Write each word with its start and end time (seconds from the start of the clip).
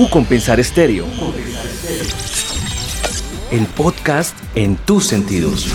U 0.00 0.08
Compensar 0.08 0.58
Estéreo. 0.58 1.04
El 3.50 3.66
podcast 3.66 4.34
en 4.54 4.76
tus 4.76 5.06
sentidos. 5.06 5.66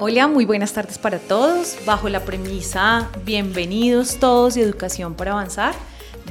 Hola, 0.00 0.26
muy 0.26 0.44
buenas 0.44 0.72
tardes 0.72 0.98
para 0.98 1.20
todos. 1.20 1.76
Bajo 1.86 2.08
la 2.08 2.24
premisa 2.24 3.10
Bienvenidos 3.24 4.16
todos 4.16 4.56
y 4.56 4.60
Educación 4.60 5.14
para 5.14 5.30
Avanzar, 5.30 5.74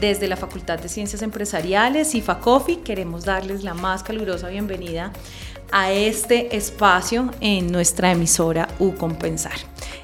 desde 0.07 0.27
la 0.27 0.35
Facultad 0.35 0.79
de 0.79 0.89
Ciencias 0.89 1.21
Empresariales 1.21 2.13
y 2.13 2.19
FACOFI 2.19 2.77
queremos 2.77 3.23
darles 3.23 3.63
la 3.63 3.73
más 3.73 4.03
calurosa 4.03 4.49
bienvenida 4.49 5.13
a 5.71 5.93
este 5.93 6.57
espacio 6.57 7.31
en 7.39 7.71
nuestra 7.71 8.11
emisora 8.11 8.67
U 8.79 8.95
Compensar. 8.95 9.53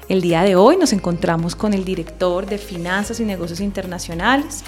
El 0.08 0.22
día 0.22 0.40
de 0.40 0.56
hoy 0.56 0.78
nos 0.78 0.94
encontramos 0.94 1.54
con 1.54 1.74
el 1.74 1.84
director 1.84 2.46
de 2.46 2.56
Finanzas 2.56 3.20
y 3.20 3.26
Negocios 3.26 3.60
Internacionales, 3.60 4.64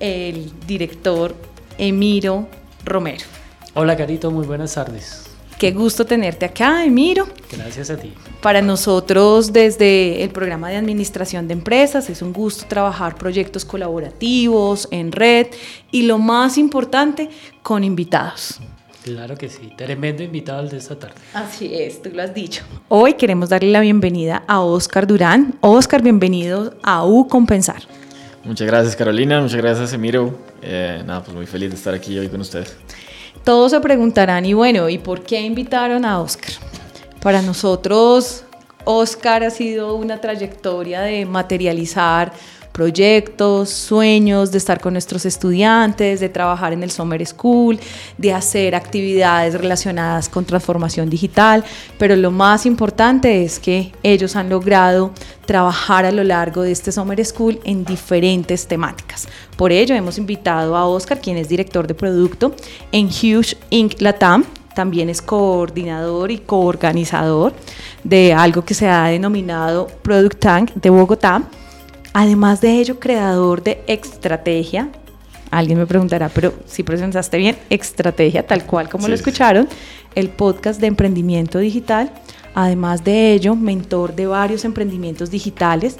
el 0.00 0.50
director 0.66 1.34
Emiro 1.76 2.48
Romero. 2.86 3.26
Hola 3.74 3.98
Carito, 3.98 4.30
muy 4.30 4.46
buenas 4.46 4.72
tardes. 4.72 5.31
Qué 5.62 5.70
gusto 5.70 6.04
tenerte 6.04 6.44
acá, 6.44 6.84
Emiro. 6.84 7.28
Gracias 7.52 7.88
a 7.88 7.96
ti. 7.96 8.12
Para 8.40 8.60
nosotros, 8.62 9.52
desde 9.52 10.24
el 10.24 10.30
programa 10.30 10.68
de 10.70 10.76
administración 10.76 11.46
de 11.46 11.52
empresas, 11.52 12.10
es 12.10 12.20
un 12.20 12.32
gusto 12.32 12.64
trabajar 12.66 13.14
proyectos 13.14 13.64
colaborativos, 13.64 14.88
en 14.90 15.12
red 15.12 15.46
y 15.92 16.02
lo 16.02 16.18
más 16.18 16.58
importante, 16.58 17.30
con 17.62 17.84
invitados. 17.84 18.58
Claro 19.04 19.36
que 19.36 19.48
sí, 19.48 19.72
tremendo 19.76 20.24
invitado 20.24 20.58
al 20.58 20.68
de 20.68 20.78
esta 20.78 20.98
tarde. 20.98 21.14
Así 21.32 21.72
es, 21.72 22.02
tú 22.02 22.10
lo 22.12 22.24
has 22.24 22.34
dicho. 22.34 22.64
Hoy 22.88 23.14
queremos 23.14 23.48
darle 23.48 23.70
la 23.70 23.82
bienvenida 23.82 24.42
a 24.48 24.62
Oscar 24.62 25.06
Durán. 25.06 25.54
Oscar, 25.60 26.02
bienvenido 26.02 26.74
a 26.82 27.06
U 27.06 27.28
Compensar. 27.28 27.84
Muchas 28.42 28.66
gracias 28.66 28.96
Carolina, 28.96 29.40
muchas 29.40 29.58
gracias 29.58 29.92
Emiro. 29.92 30.36
Eh, 30.60 31.04
nada, 31.06 31.22
pues 31.22 31.36
muy 31.36 31.46
feliz 31.46 31.70
de 31.70 31.76
estar 31.76 31.94
aquí 31.94 32.18
hoy 32.18 32.26
con 32.26 32.40
ustedes. 32.40 32.76
Todos 33.44 33.72
se 33.72 33.80
preguntarán, 33.80 34.44
y 34.46 34.52
bueno, 34.54 34.88
¿y 34.88 34.98
por 34.98 35.24
qué 35.24 35.40
invitaron 35.40 36.04
a 36.04 36.20
Oscar? 36.20 36.52
Para 37.20 37.42
nosotros, 37.42 38.44
Oscar 38.84 39.42
ha 39.42 39.50
sido 39.50 39.96
una 39.96 40.20
trayectoria 40.20 41.00
de 41.00 41.26
materializar 41.26 42.32
proyectos, 42.72 43.70
sueños, 43.70 44.50
de 44.50 44.58
estar 44.58 44.80
con 44.80 44.94
nuestros 44.94 45.24
estudiantes, 45.26 46.20
de 46.20 46.28
trabajar 46.28 46.72
en 46.72 46.82
el 46.82 46.90
Summer 46.90 47.24
School, 47.26 47.78
de 48.18 48.32
hacer 48.32 48.74
actividades 48.74 49.54
relacionadas 49.54 50.28
con 50.28 50.44
transformación 50.44 51.08
digital, 51.08 51.64
pero 51.98 52.16
lo 52.16 52.30
más 52.30 52.66
importante 52.66 53.44
es 53.44 53.58
que 53.58 53.92
ellos 54.02 54.34
han 54.36 54.48
logrado 54.48 55.12
trabajar 55.46 56.06
a 56.06 56.12
lo 56.12 56.24
largo 56.24 56.62
de 56.62 56.72
este 56.72 56.92
Summer 56.92 57.22
School 57.24 57.60
en 57.64 57.84
diferentes 57.84 58.66
temáticas. 58.66 59.28
Por 59.56 59.70
ello 59.70 59.94
hemos 59.94 60.18
invitado 60.18 60.76
a 60.76 60.86
Oscar, 60.86 61.20
quien 61.20 61.36
es 61.36 61.48
director 61.48 61.86
de 61.86 61.94
producto 61.94 62.54
en 62.90 63.06
Huge 63.06 63.56
Inc. 63.70 64.00
Latam, 64.00 64.44
también 64.74 65.10
es 65.10 65.20
coordinador 65.20 66.30
y 66.30 66.38
coorganizador 66.38 67.52
de 68.04 68.32
algo 68.32 68.64
que 68.64 68.72
se 68.72 68.88
ha 68.88 69.04
denominado 69.04 69.88
Product 70.02 70.38
Tank 70.38 70.74
de 70.74 70.88
Bogotá 70.88 71.42
Además 72.12 72.60
de 72.60 72.78
ello, 72.78 73.00
creador 73.00 73.62
de 73.62 73.82
Extrategia. 73.86 74.90
Alguien 75.50 75.78
me 75.78 75.86
preguntará, 75.86 76.28
pero 76.28 76.54
si 76.66 76.82
presentaste 76.82 77.38
bien, 77.38 77.56
Extrategia, 77.70 78.46
tal 78.46 78.64
cual 78.64 78.88
como 78.88 79.08
lo 79.08 79.14
escucharon, 79.14 79.68
el 80.14 80.28
podcast 80.28 80.80
de 80.80 80.88
emprendimiento 80.88 81.58
digital. 81.58 82.12
Además 82.54 83.02
de 83.04 83.32
ello, 83.32 83.54
mentor 83.54 84.14
de 84.14 84.26
varios 84.26 84.64
emprendimientos 84.64 85.30
digitales, 85.30 85.96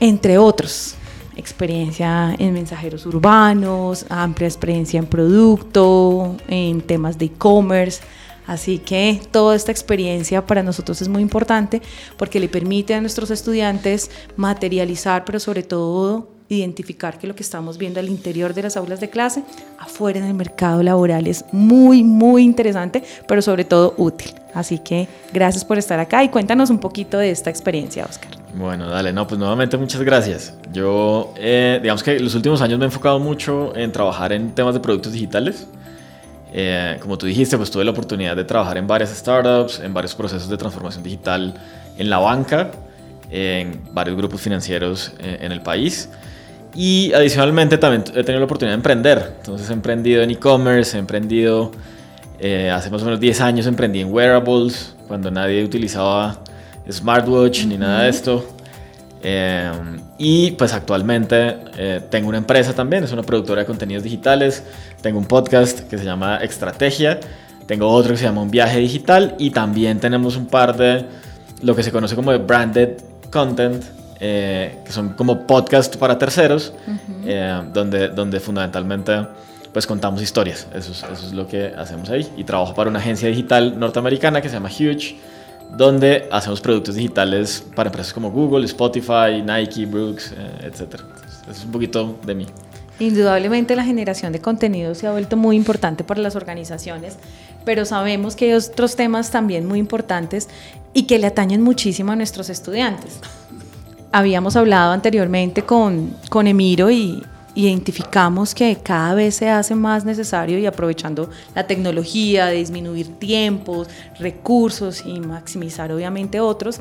entre 0.00 0.36
otros. 0.38 0.94
Experiencia 1.34 2.34
en 2.38 2.54
mensajeros 2.54 3.04
urbanos, 3.04 4.06
amplia 4.08 4.48
experiencia 4.48 4.98
en 4.98 5.06
producto, 5.06 6.36
en 6.48 6.80
temas 6.80 7.18
de 7.18 7.26
e-commerce 7.26 8.02
Así 8.46 8.78
que 8.78 9.20
toda 9.30 9.56
esta 9.56 9.72
experiencia 9.72 10.46
para 10.46 10.62
nosotros 10.62 11.02
es 11.02 11.08
muy 11.08 11.22
importante 11.22 11.82
porque 12.16 12.40
le 12.40 12.48
permite 12.48 12.94
a 12.94 13.00
nuestros 13.00 13.30
estudiantes 13.30 14.10
materializar, 14.36 15.24
pero 15.24 15.40
sobre 15.40 15.62
todo 15.62 16.36
identificar 16.48 17.18
que 17.18 17.26
lo 17.26 17.34
que 17.34 17.42
estamos 17.42 17.76
viendo 17.76 17.98
al 18.00 18.08
interior 18.08 18.54
de 18.54 18.62
las 18.62 18.76
aulas 18.76 19.00
de 19.00 19.10
clase, 19.10 19.42
afuera 19.78 20.18
en 20.20 20.26
el 20.26 20.34
mercado 20.34 20.82
laboral 20.82 21.26
es 21.26 21.44
muy, 21.52 22.04
muy 22.04 22.44
interesante, 22.44 23.02
pero 23.26 23.42
sobre 23.42 23.64
todo 23.64 23.94
útil. 23.96 24.32
Así 24.54 24.78
que 24.78 25.08
gracias 25.32 25.64
por 25.64 25.78
estar 25.78 25.98
acá 25.98 26.22
y 26.24 26.28
cuéntanos 26.28 26.70
un 26.70 26.78
poquito 26.78 27.18
de 27.18 27.30
esta 27.30 27.50
experiencia, 27.50 28.06
Oscar. 28.08 28.30
Bueno, 28.54 28.88
dale, 28.88 29.12
no, 29.12 29.26
pues 29.26 29.38
nuevamente 29.38 29.76
muchas 29.76 30.00
gracias. 30.02 30.54
Yo, 30.72 31.34
eh, 31.36 31.78
digamos 31.82 32.02
que 32.02 32.18
los 32.20 32.34
últimos 32.34 32.62
años 32.62 32.78
me 32.78 32.84
he 32.84 32.88
enfocado 32.88 33.18
mucho 33.18 33.76
en 33.76 33.92
trabajar 33.92 34.32
en 34.32 34.54
temas 34.54 34.72
de 34.72 34.80
productos 34.80 35.12
digitales. 35.12 35.66
Eh, 36.52 36.98
como 37.00 37.18
tú 37.18 37.26
dijiste, 37.26 37.56
pues 37.56 37.70
tuve 37.70 37.84
la 37.84 37.90
oportunidad 37.90 38.36
de 38.36 38.44
trabajar 38.44 38.78
en 38.78 38.86
varias 38.86 39.10
startups, 39.10 39.80
en 39.80 39.92
varios 39.92 40.14
procesos 40.14 40.48
de 40.48 40.56
transformación 40.56 41.02
digital 41.02 41.54
en 41.98 42.10
la 42.10 42.18
banca, 42.18 42.70
en 43.30 43.82
varios 43.92 44.16
grupos 44.16 44.40
financieros 44.40 45.12
eh, 45.18 45.38
en 45.40 45.52
el 45.52 45.62
país. 45.62 46.08
Y 46.74 47.12
adicionalmente 47.14 47.78
también 47.78 48.04
he 48.14 48.22
tenido 48.22 48.38
la 48.38 48.44
oportunidad 48.44 48.72
de 48.72 48.76
emprender. 48.76 49.34
Entonces 49.38 49.68
he 49.70 49.72
emprendido 49.72 50.22
en 50.22 50.30
e-commerce, 50.30 50.96
he 50.96 51.00
emprendido, 51.00 51.72
eh, 52.38 52.70
hace 52.70 52.90
más 52.90 53.02
o 53.02 53.06
menos 53.06 53.18
10 53.18 53.40
años 53.40 53.66
emprendí 53.66 54.00
en 54.00 54.12
wearables, 54.12 54.94
cuando 55.08 55.30
nadie 55.30 55.64
utilizaba 55.64 56.38
smartwatch 56.90 57.64
ni 57.64 57.78
nada 57.78 58.02
de 58.02 58.10
esto. 58.10 58.55
Em, 59.28 59.98
y 60.18 60.52
pues 60.52 60.72
actualmente 60.72 61.56
eh, 61.76 62.00
tengo 62.10 62.28
una 62.28 62.38
empresa 62.38 62.74
también, 62.74 63.02
es 63.02 63.10
una 63.10 63.24
productora 63.24 63.62
de 63.62 63.66
contenidos 63.66 64.04
digitales, 64.04 64.62
tengo 65.02 65.18
un 65.18 65.24
podcast 65.24 65.80
que 65.80 65.98
se 65.98 66.04
llama 66.04 66.36
Estrategia, 66.36 67.18
tengo 67.66 67.88
otro 67.88 68.12
que 68.12 68.18
se 68.18 68.22
llama 68.22 68.42
Un 68.42 68.52
viaje 68.52 68.78
digital. 68.78 69.34
Y 69.40 69.50
también 69.50 69.98
tenemos 69.98 70.36
un 70.36 70.46
par 70.46 70.76
de 70.76 71.06
lo 71.60 71.74
que 71.74 71.82
se 71.82 71.90
conoce 71.90 72.14
como 72.14 72.38
branded 72.38 72.98
content, 73.32 73.82
eh, 74.20 74.78
que 74.84 74.92
son 74.92 75.14
como 75.14 75.44
podcast 75.44 75.96
para 75.96 76.16
terceros, 76.16 76.72
eh, 77.24 77.62
donde, 77.72 78.10
donde 78.10 78.38
fundamentalmente 78.38 79.26
pues 79.72 79.88
contamos 79.88 80.22
historias, 80.22 80.68
eso 80.72 80.92
es, 80.92 81.02
eso 81.02 81.26
es 81.26 81.32
lo 81.32 81.48
que 81.48 81.74
hacemos 81.76 82.10
ahí. 82.10 82.30
Y 82.36 82.44
trabajo 82.44 82.76
para 82.76 82.90
una 82.90 83.00
agencia 83.00 83.28
digital 83.28 83.76
norteamericana 83.76 84.40
que 84.40 84.48
se 84.48 84.54
llama 84.54 84.68
Huge 84.68 85.16
donde 85.72 86.28
hacemos 86.30 86.60
productos 86.60 86.94
digitales 86.94 87.64
para 87.74 87.88
empresas 87.88 88.12
como 88.12 88.30
Google, 88.30 88.64
Spotify, 88.66 89.42
Nike, 89.44 89.86
Brooks, 89.86 90.32
eh, 90.32 90.70
etc. 90.72 91.00
Es 91.50 91.64
un 91.64 91.72
poquito 91.72 92.18
de 92.24 92.34
mí. 92.34 92.46
Indudablemente 92.98 93.76
la 93.76 93.84
generación 93.84 94.32
de 94.32 94.40
contenido 94.40 94.94
se 94.94 95.06
ha 95.06 95.12
vuelto 95.12 95.36
muy 95.36 95.56
importante 95.56 96.02
para 96.02 96.20
las 96.22 96.34
organizaciones, 96.34 97.18
pero 97.64 97.84
sabemos 97.84 98.36
que 98.36 98.46
hay 98.46 98.52
otros 98.54 98.96
temas 98.96 99.30
también 99.30 99.66
muy 99.66 99.78
importantes 99.78 100.48
y 100.94 101.02
que 101.02 101.18
le 101.18 101.26
atañen 101.26 101.62
muchísimo 101.62 102.12
a 102.12 102.16
nuestros 102.16 102.48
estudiantes. 102.48 103.20
Habíamos 104.12 104.56
hablado 104.56 104.92
anteriormente 104.92 105.62
con, 105.62 106.16
con 106.30 106.46
Emiro 106.46 106.90
y, 106.90 107.22
identificamos 107.56 108.54
que 108.54 108.76
cada 108.76 109.14
vez 109.14 109.34
se 109.34 109.48
hace 109.48 109.74
más 109.74 110.04
necesario 110.04 110.58
y 110.58 110.66
aprovechando 110.66 111.30
la 111.54 111.66
tecnología, 111.66 112.48
disminuir 112.48 113.18
tiempos, 113.18 113.88
recursos 114.20 115.02
y 115.06 115.18
maximizar 115.20 115.90
obviamente 115.90 116.38
otros, 116.38 116.80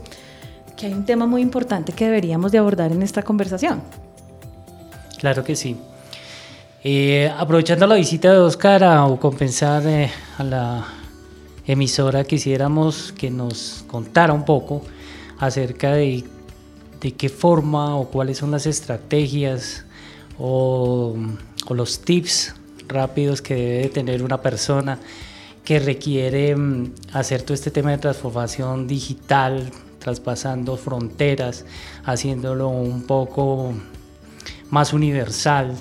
que 0.75 0.87
hay 0.87 0.93
un 0.93 1.05
tema 1.05 1.25
muy 1.25 1.41
importante 1.41 1.93
que 1.93 2.05
deberíamos 2.05 2.51
de 2.51 2.57
abordar 2.57 2.91
en 2.91 3.01
esta 3.01 3.23
conversación. 3.23 3.81
Claro 5.17 5.45
que 5.45 5.55
sí. 5.55 5.77
Eh, 6.83 7.31
aprovechando 7.35 7.87
la 7.87 7.95
visita 7.95 8.33
de 8.33 8.37
Oscar 8.39 8.83
o 9.09 9.17
compensar 9.17 9.81
eh, 9.87 10.11
a 10.37 10.43
la 10.43 10.85
emisora, 11.65 12.25
quisiéramos 12.25 13.13
que 13.13 13.31
nos 13.31 13.85
contara 13.87 14.33
un 14.33 14.43
poco 14.43 14.81
acerca 15.39 15.93
de, 15.93 16.25
de 16.99 17.13
qué 17.13 17.29
forma 17.29 17.95
o 17.95 18.09
cuáles 18.09 18.37
son 18.37 18.51
las 18.51 18.67
estrategias 18.67 19.85
o, 20.39 21.15
los 21.69 22.01
tips 22.01 22.53
rápidos 22.87 23.41
que 23.41 23.55
debe 23.55 23.89
tener 23.89 24.23
una 24.23 24.41
persona 24.41 24.99
que 25.63 25.79
requiere 25.79 26.55
mm, 26.55 26.93
hacer 27.13 27.41
todo 27.41 27.53
este 27.53 27.71
tema 27.71 27.91
de 27.91 27.97
transformación 27.97 28.87
digital, 28.87 29.71
traspasando 29.99 30.77
fronteras, 30.77 31.65
haciéndolo 32.03 32.69
un 32.69 33.03
poco 33.03 33.73
más 34.69 34.93
universal 34.93 35.75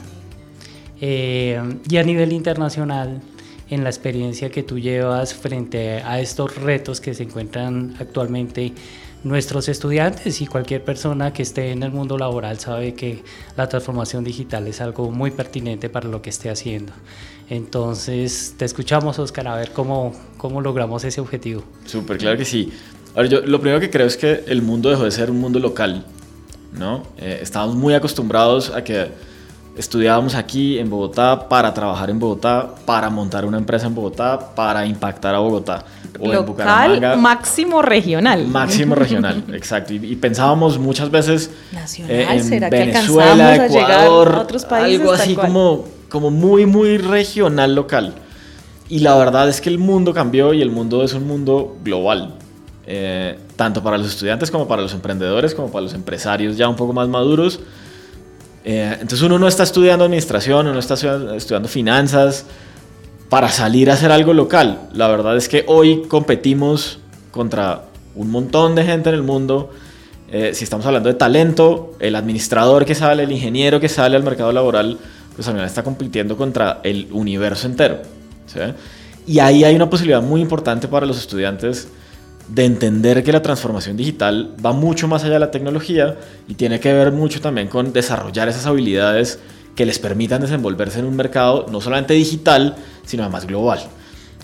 eh, 1.01 1.61
y 1.89 1.97
a 1.99 2.03
nivel 2.03 2.33
internacional 2.33 3.21
en 3.69 3.85
la 3.85 3.91
experiencia 3.91 4.51
que 4.51 4.63
tú 4.63 4.79
llevas 4.79 5.35
frente 5.35 6.03
a 6.03 6.21
estos 6.21 6.57
retos 6.57 7.01
que 7.01 7.15
se 7.15 7.25
encuentran 7.25 7.95
actualmente 7.99 8.73
nuestros 9.25 9.69
estudiantes 9.69 10.41
y 10.41 10.47
cualquier 10.47 10.85
persona 10.85 11.33
que 11.33 11.43
esté 11.43 11.73
en 11.73 11.83
el 11.83 11.91
mundo 11.91 12.19
laboral 12.19 12.59
sabe 12.61 12.95
que 12.95 13.23
la 13.57 13.69
transformación 13.69 14.23
digital 14.23 14.69
es 14.69 14.81
algo 14.81 15.11
muy 15.11 15.31
pertinente 15.31 15.89
para 15.89 16.09
lo 16.09 16.23
que 16.23 16.31
esté 16.31 16.51
haciendo. 16.51 16.93
Entonces, 17.49 18.55
te 18.57 18.65
escuchamos, 18.65 19.19
Oscar, 19.19 19.49
a 19.49 19.57
ver 19.57 19.73
cómo, 19.73 20.15
cómo 20.37 20.61
logramos 20.61 21.05
ese 21.05 21.21
objetivo. 21.21 21.65
Súper, 21.87 22.19
claro 22.19 22.39
que 22.39 22.45
sí. 22.45 22.73
Ahora, 23.15 23.29
yo 23.29 23.41
lo 23.41 23.61
primero 23.61 23.81
que 23.81 23.91
creo 23.91 24.07
es 24.07 24.17
que 24.17 24.45
el 24.47 24.63
mundo 24.63 24.91
dejó 24.91 25.05
de 25.05 25.11
ser 25.11 25.31
un 25.31 25.41
mundo 25.41 25.59
local, 25.59 26.05
¿no? 26.73 27.05
Eh, 27.19 27.41
estábamos 27.43 27.77
muy 27.77 27.95
acostumbrados 27.95 28.71
a 28.71 28.85
que 28.85 29.09
estudiábamos 29.77 30.35
aquí 30.35 30.79
en 30.79 30.89
Bogotá 30.89 31.49
para 31.49 31.75
trabajar 31.75 32.11
en 32.11 32.19
Bogotá, 32.19 32.75
para 32.85 33.11
montar 33.11 33.45
una 33.45 33.59
empresa 33.59 33.87
en 33.87 33.95
Bogotá, 33.95 34.55
para 34.55 34.87
impactar 34.87 35.35
a 35.35 35.39
Bogotá. 35.39 35.85
O 36.21 36.33
en 36.33 36.47
Bucaramanga. 36.47 37.17
máximo 37.17 37.83
regional. 37.83 38.47
Máximo 38.47 38.95
regional, 38.95 39.45
exacto. 39.53 39.93
Y, 39.93 40.15
pensábamos 40.17 40.79
muchas 40.79 41.11
veces 41.11 41.51
Nacional, 41.73 42.13
eh, 42.13 42.27
en 42.31 42.45
¿será 42.45 42.71
Venezuela, 42.71 43.59
que 43.59 43.67
Ecuador, 43.67 44.35
a 44.37 44.41
otros 44.41 44.65
países, 44.65 45.01
algo 45.01 45.13
así 45.13 45.35
como, 45.35 45.85
como 46.09 46.31
muy, 46.31 46.67
muy 46.67 46.99
regional, 46.99 47.75
local. 47.75 48.15
Y 48.89 49.01
la 49.01 49.17
verdad 49.17 49.49
es 49.49 49.61
que 49.61 49.71
el 49.71 49.79
mundo 49.79 50.13
cambió 50.13 50.53
y 50.53 50.63
el 50.63 50.71
mundo 50.71 51.03
es 51.03 51.15
un 51.15 51.27
mundo 51.27 51.77
global. 51.83 52.35
Eh, 52.87 53.39
tanto 53.57 53.83
para 53.83 53.97
los 53.97 54.07
estudiantes 54.07 54.51
como 54.51 54.69
para 54.69 54.83
los 54.83 54.93
emprendedores, 54.93 55.55
como 55.55 55.73
para 55.73 55.83
los 55.83 55.95
empresarios 55.95 56.59
ya 56.59 56.69
un 56.69 56.77
poco 56.77 56.93
más 56.93 57.09
maduros. 57.09 57.61
Eh, 58.65 58.93
entonces 58.93 59.23
uno 59.23 59.39
no 59.39 59.47
está 59.47 59.63
estudiando 59.63 60.05
administración, 60.05 60.67
uno 60.67 60.79
está 60.79 60.95
estudiando 60.95 61.69
finanzas 61.69 62.47
para 63.29 63.51
salir 63.51 63.91
a 63.91 63.95
hacer 63.95 64.11
algo 64.11 64.33
local. 64.33 64.89
La 64.93 65.09
verdad 65.09 65.37
es 65.37 65.49
que 65.49 65.65
hoy 65.69 66.03
competimos 66.09 66.99
contra 67.31 67.85
un 68.15 68.31
montón 68.31 68.75
de 68.75 68.85
gente 68.85 69.11
en 69.11 69.17
el 69.17 69.23
mundo. 69.23 69.71
Eh, 70.31 70.53
si 70.55 70.65
estamos 70.65 70.87
hablando 70.87 71.09
de 71.09 71.15
talento, 71.15 71.93
el 72.01 72.17
administrador 72.17 72.85
que 72.85 72.95
sale, 72.95 73.25
el 73.25 73.33
ingeniero 73.33 73.81
que 73.81 73.89
sale 73.89 74.17
al 74.17 74.23
mercado 74.23 74.51
laboral, 74.53 74.99
pues 75.37 75.47
al 75.47 75.55
final 75.55 75.67
está 75.67 75.83
compitiendo 75.83 76.37
contra 76.37 76.81
el 76.83 77.09
universo 77.13 77.67
entero. 77.67 77.99
Y 79.27 79.39
ahí 79.41 79.65
hay 79.65 79.75
una 79.75 79.91
posibilidad 79.91 80.23
muy 80.23 80.41
importante 80.41 80.89
para 80.89 81.07
los 81.07 81.19
estudiantes 81.19 81.89
de 82.49 82.65
entender 82.65 83.23
que 83.25 83.33
la 83.33 83.43
transformación 83.43 83.97
digital 83.97 84.55
va 84.65 84.73
mucho 84.73 85.09
más 85.09 85.25
allá 85.25 85.35
de 85.35 85.41
la 85.41 85.51
tecnología 85.51 86.17
y 86.47 86.55
tiene 86.55 86.79
que 86.79 86.93
ver 86.93 87.13
mucho 87.13 87.41
también 87.41 87.69
con 87.69 87.93
desarrollar 87.93 88.49
esas 88.49 88.67
habilidades 88.67 89.39
que 89.75 89.87
les 89.87 89.99
permitan 89.99 90.41
desenvolverse 90.41 90.99
en 91.01 91.07
un 91.07 91.17
mercado 91.17 91.67
no 91.71 91.81
solamente 91.81 92.15
digital, 92.15 92.77
sino 93.05 93.23
además 93.23 93.47
global. 93.47 93.81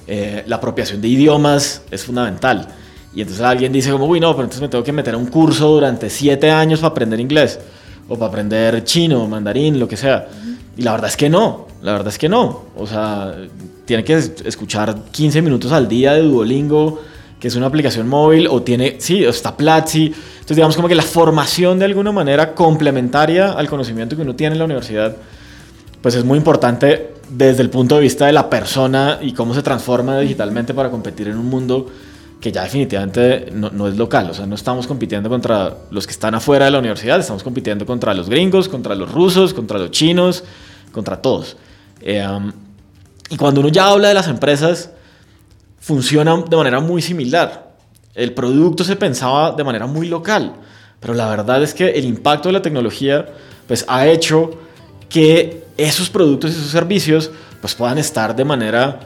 Eh, 0.07 0.43
la 0.47 0.57
apropiación 0.57 1.01
de 1.01 1.09
idiomas 1.09 1.83
es 1.91 2.05
fundamental. 2.05 2.67
Y 3.15 3.21
entonces 3.21 3.45
alguien 3.45 3.73
dice 3.73 3.91
como, 3.91 4.07
uy, 4.07 4.21
no, 4.21 4.33
pero 4.33 4.45
entonces 4.45 4.63
me 4.63 4.69
tengo 4.69 4.85
que 4.85 4.93
meter 4.93 5.15
a 5.15 5.17
un 5.17 5.27
curso 5.27 5.69
durante 5.69 6.11
siete 6.11 6.51
años 6.51 6.81
para 6.81 6.91
aprender 6.93 7.21
inglés, 7.21 7.59
o 8.09 8.17
para 8.17 8.29
aprender 8.29 8.85
chino, 8.85 9.27
mandarín, 9.27 9.79
lo 9.79 9.87
que 9.87 9.97
sea. 9.97 10.29
Y 10.77 10.83
la 10.83 10.93
verdad 10.93 11.11
es 11.11 11.17
que 11.17 11.29
no, 11.29 11.67
la 11.83 11.93
verdad 11.93 12.09
es 12.09 12.19
que 12.19 12.29
no. 12.29 12.65
O 12.77 12.87
sea, 12.87 13.35
tiene 13.85 14.05
que 14.05 14.15
escuchar 14.15 14.97
15 15.11 15.43
minutos 15.43 15.73
al 15.73 15.89
día 15.89 16.15
de 16.15 16.23
Duolingo, 16.23 17.01
que 17.41 17.49
es 17.49 17.57
una 17.57 17.67
aplicación 17.67 18.07
móvil, 18.07 18.47
o 18.47 18.63
tiene, 18.63 18.97
sí, 18.99 19.25
está 19.25 19.57
Platzi. 19.57 20.07
Entonces, 20.07 20.57
digamos 20.57 20.77
como 20.77 20.89
que 20.89 20.95
la 20.95 21.03
formación 21.03 21.79
de 21.79 21.87
alguna 21.87 22.13
manera 22.13 22.55
complementaria 22.55 23.53
al 23.53 23.67
conocimiento 23.67 24.15
que 24.15 24.23
uno 24.23 24.37
tiene 24.37 24.53
en 24.53 24.59
la 24.59 24.67
universidad, 24.67 25.17
pues 26.03 26.15
es 26.15 26.25
muy 26.25 26.37
importante 26.39 27.15
desde 27.31 27.63
el 27.63 27.71
punto 27.71 27.97
de 27.97 28.03
vista 28.03 28.27
de 28.27 28.33
la 28.33 28.51
persona 28.51 29.19
y 29.23 29.33
cómo 29.33 29.55
se 29.55 29.63
transforma 29.63 30.19
digitalmente 30.19 30.75
para 30.75 30.91
competir 30.91 31.29
en 31.29 31.39
un 31.39 31.47
mundo 31.47 31.87
que 32.41 32.51
ya 32.51 32.63
definitivamente 32.63 33.51
no, 33.53 33.87
es 33.87 33.97
local. 33.97 34.31
O 34.31 34.35
sea, 34.35 34.47
no 34.47 34.55
estamos 34.55 34.87
compitiendo 34.87 35.29
contra 35.29 35.77
los 35.91 36.07
que 36.07 36.13
están 36.13 36.35
afuera 36.35 36.65
de 36.67 36.71
la 36.71 36.79
universidad, 36.79 37.21
estamos 37.21 37.43
compitiendo 37.43 37.87
contra 37.87 38.15
los 38.15 38.29
gringos, 38.29 38.69
contra 38.69 38.95
los 38.95 39.13
rusos, 39.13 39.55
contra 39.55 39.79
los 39.79 39.91
chinos, 39.91 40.45
contra 40.93 41.21
todos. 41.21 41.57
Eh, 42.01 42.27
um, 42.27 42.51
y 43.29 43.37
cuando 43.37 43.61
uno 43.61 43.69
ya 43.69 43.89
habla 43.89 44.09
de 44.09 44.15
las 44.15 44.27
empresas, 44.27 44.91
funciona 45.91 46.37
de 46.49 46.57
manera 46.57 46.79
muy 46.79 47.03
similar. 47.03 47.69
El 48.15 48.33
producto 48.33 48.85
se 48.85 48.95
pensaba 48.95 49.51
de 49.51 49.65
manera 49.65 49.89
muy 49.89 50.07
local, 50.07 50.53
pero 51.01 51.15
la 51.15 51.29
verdad 51.29 51.61
es 51.65 51.75
que 51.75 51.89
el 51.89 52.05
impacto 52.05 52.49
de 52.49 52.53
la 52.53 52.63
tecnología 52.63 53.27
pues, 53.67 53.85
ha 53.89 54.07
hecho 54.07 54.53
que 55.09 55.65
esos 55.77 56.09
productos 56.09 56.53
y 56.53 56.55
esos 56.55 56.71
servicios 56.71 57.33
pues, 57.61 57.75
puedan 57.75 57.99
estar 57.99 58.37
de 58.37 58.45
manera 58.45 59.01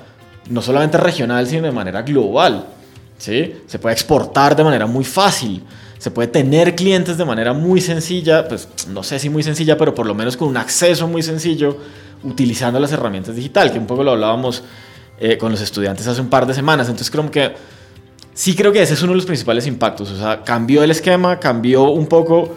no 0.51 0.61
solamente 0.61 0.99
regional, 0.99 1.47
sino 1.47 1.63
de 1.63 1.73
manera 1.73 2.03
global. 2.03 2.67
¿sí? 3.17 3.55
Se 3.67 3.79
puede 3.79 3.95
exportar 3.95 4.55
de 4.55 4.65
manera 4.65 4.85
muy 4.85 5.05
fácil, 5.05 5.63
se 5.97 6.11
puede 6.11 6.29
tener 6.29 6.75
clientes 6.75 7.17
de 7.17 7.25
manera 7.25 7.55
muy 7.55 7.81
sencilla, 7.81 8.47
pues 8.47 8.69
no 8.91 9.03
sé 9.03 9.19
si 9.19 9.31
muy 9.31 9.43
sencilla, 9.43 9.79
pero 9.79 9.95
por 9.95 10.05
lo 10.05 10.15
menos 10.15 10.37
con 10.37 10.49
un 10.49 10.59
acceso 10.59 11.09
muy 11.09 11.23
sencillo 11.23 11.79
utilizando 12.23 12.79
las 12.79 12.93
herramientas 12.93 13.35
digitales, 13.35 13.73
que 13.73 13.79
un 13.79 13.87
poco 13.87 14.05
lo 14.05 14.11
hablábamos 14.11 14.63
eh, 15.21 15.39
con 15.39 15.53
los 15.53 15.61
estudiantes 15.61 16.09
hace 16.09 16.21
un 16.21 16.29
par 16.29 16.45
de 16.45 16.55
semanas. 16.55 16.89
Entonces 16.89 17.11
creo 17.11 17.31
que 17.31 17.55
sí 18.33 18.57
creo 18.57 18.73
que 18.73 18.83
ese 18.83 18.95
es 18.95 19.03
uno 19.03 19.13
de 19.13 19.17
los 19.17 19.27
principales 19.27 19.67
impactos. 19.67 20.11
O 20.11 20.17
sea, 20.17 20.43
cambió 20.43 20.83
el 20.83 20.91
esquema, 20.91 21.39
cambió 21.39 21.85
un 21.85 22.07
poco 22.07 22.57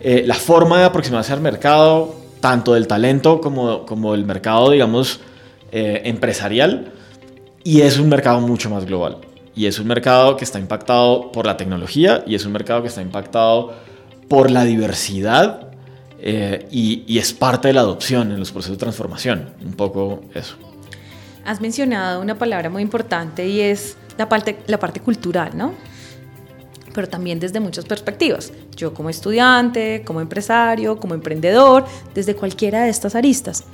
eh, 0.00 0.22
la 0.26 0.34
forma 0.34 0.78
de 0.78 0.84
aproximarse 0.84 1.32
al 1.32 1.40
mercado, 1.40 2.14
tanto 2.40 2.74
del 2.74 2.86
talento 2.86 3.40
como, 3.40 3.86
como 3.86 4.12
del 4.12 4.26
mercado, 4.26 4.70
digamos, 4.70 5.20
eh, 5.72 6.02
empresarial. 6.04 6.92
Y 7.62 7.80
es 7.80 7.98
un 7.98 8.10
mercado 8.10 8.40
mucho 8.42 8.68
más 8.68 8.84
global. 8.84 9.18
Y 9.56 9.64
es 9.64 9.78
un 9.78 9.86
mercado 9.86 10.36
que 10.36 10.44
está 10.44 10.58
impactado 10.58 11.32
por 11.32 11.46
la 11.46 11.56
tecnología 11.56 12.22
y 12.26 12.34
es 12.34 12.44
un 12.44 12.52
mercado 12.52 12.82
que 12.82 12.88
está 12.88 13.00
impactado 13.00 13.72
por 14.28 14.50
la 14.50 14.64
diversidad 14.64 15.68
y, 16.70 17.04
y, 17.06 17.18
es 17.18 17.34
parte 17.34 17.68
de 17.68 17.74
la 17.74 17.82
adopción 17.82 18.32
en 18.32 18.40
los 18.40 18.50
procesos 18.50 18.78
de 18.78 18.80
transformación. 18.80 19.50
Un 19.62 19.74
poco 19.74 20.22
eso. 20.34 20.56
Has 21.44 21.60
mencionado 21.60 22.20
una 22.22 22.38
palabra 22.38 22.70
muy 22.70 22.82
importante 22.82 23.46
y 23.46 23.60
es 23.60 23.96
la 24.16 24.28
parte, 24.28 25.00
cultural, 25.00 25.56
¿no? 25.56 25.74
Pero 26.94 27.08
también 27.08 27.40
desde 27.40 27.60
muchas 27.60 27.84
perspectivas. 27.84 28.52
Yo 28.76 28.94
como 28.94 29.10
estudiante, 29.10 30.02
como 30.06 30.20
empresario, 30.20 30.96
como 30.98 31.14
emprendedor, 31.14 31.84
desde 32.14 32.34
cualquiera 32.34 32.84
de 32.84 32.90
estas 32.90 33.14
aristas. 33.14 33.64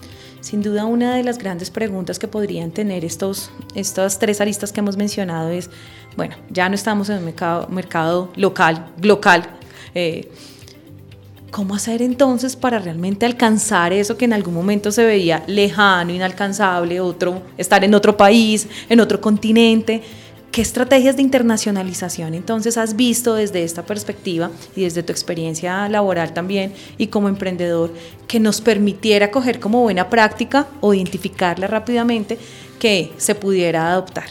Sin 0.41 0.63
duda 0.63 0.87
una 0.87 1.15
de 1.15 1.23
las 1.23 1.37
grandes 1.37 1.71
preguntas 1.71 2.19
que 2.19 2.27
podrían 2.27 2.71
tener 2.71 3.05
estos, 3.05 3.51
estas 3.75 4.19
tres 4.19 4.41
aristas 4.41 4.73
que 4.73 4.81
hemos 4.81 4.97
mencionado 4.97 5.51
es, 5.51 5.69
bueno, 6.17 6.35
ya 6.49 6.69
no 6.69 6.75
estamos 6.75 7.11
en 7.11 7.19
un 7.19 7.27
mercado, 7.27 7.69
mercado 7.69 8.31
local, 8.37 8.91
local, 9.03 9.45
eh, 9.95 10.33
¿Cómo 11.51 11.75
hacer 11.75 12.01
entonces 12.01 12.55
para 12.55 12.79
realmente 12.79 13.27
alcanzar 13.27 13.93
eso 13.93 14.17
que 14.17 14.25
en 14.25 14.33
algún 14.33 14.55
momento 14.55 14.93
se 14.93 15.05
veía 15.05 15.43
lejano, 15.49 16.13
inalcanzable, 16.13 17.01
otro, 17.01 17.43
estar 17.59 17.83
en 17.83 17.93
otro 17.95 18.17
país, 18.17 18.69
en 18.89 19.01
otro 19.01 19.21
continente? 19.21 20.01
¿Qué 20.53 20.63
estrategias 20.63 21.17
de 21.17 21.23
internacionalización 21.23 22.35
entonces 22.35 22.77
has 22.77 22.95
visto 22.95 23.35
desde 23.35 23.65
esta 23.65 23.85
perspectiva 23.85 24.51
y 24.77 24.83
desde 24.83 25.03
tu 25.03 25.11
experiencia 25.11 25.89
laboral 25.89 26.33
también 26.33 26.73
y 26.99 27.09
como 27.09 27.29
emprendedor 27.29 27.93
que 28.29 28.39
nos 28.39 28.61
permitiera 28.61 29.33
coger 29.33 29.59
como 29.59 29.83
buena 29.83 30.09
práctica 30.09 30.69
o 30.81 30.95
identificarla 30.95 31.67
rápidamente 31.67 32.39
que 32.79 33.13
se 33.17 33.35
pudiera 33.35 33.91
adoptar? 33.93 34.27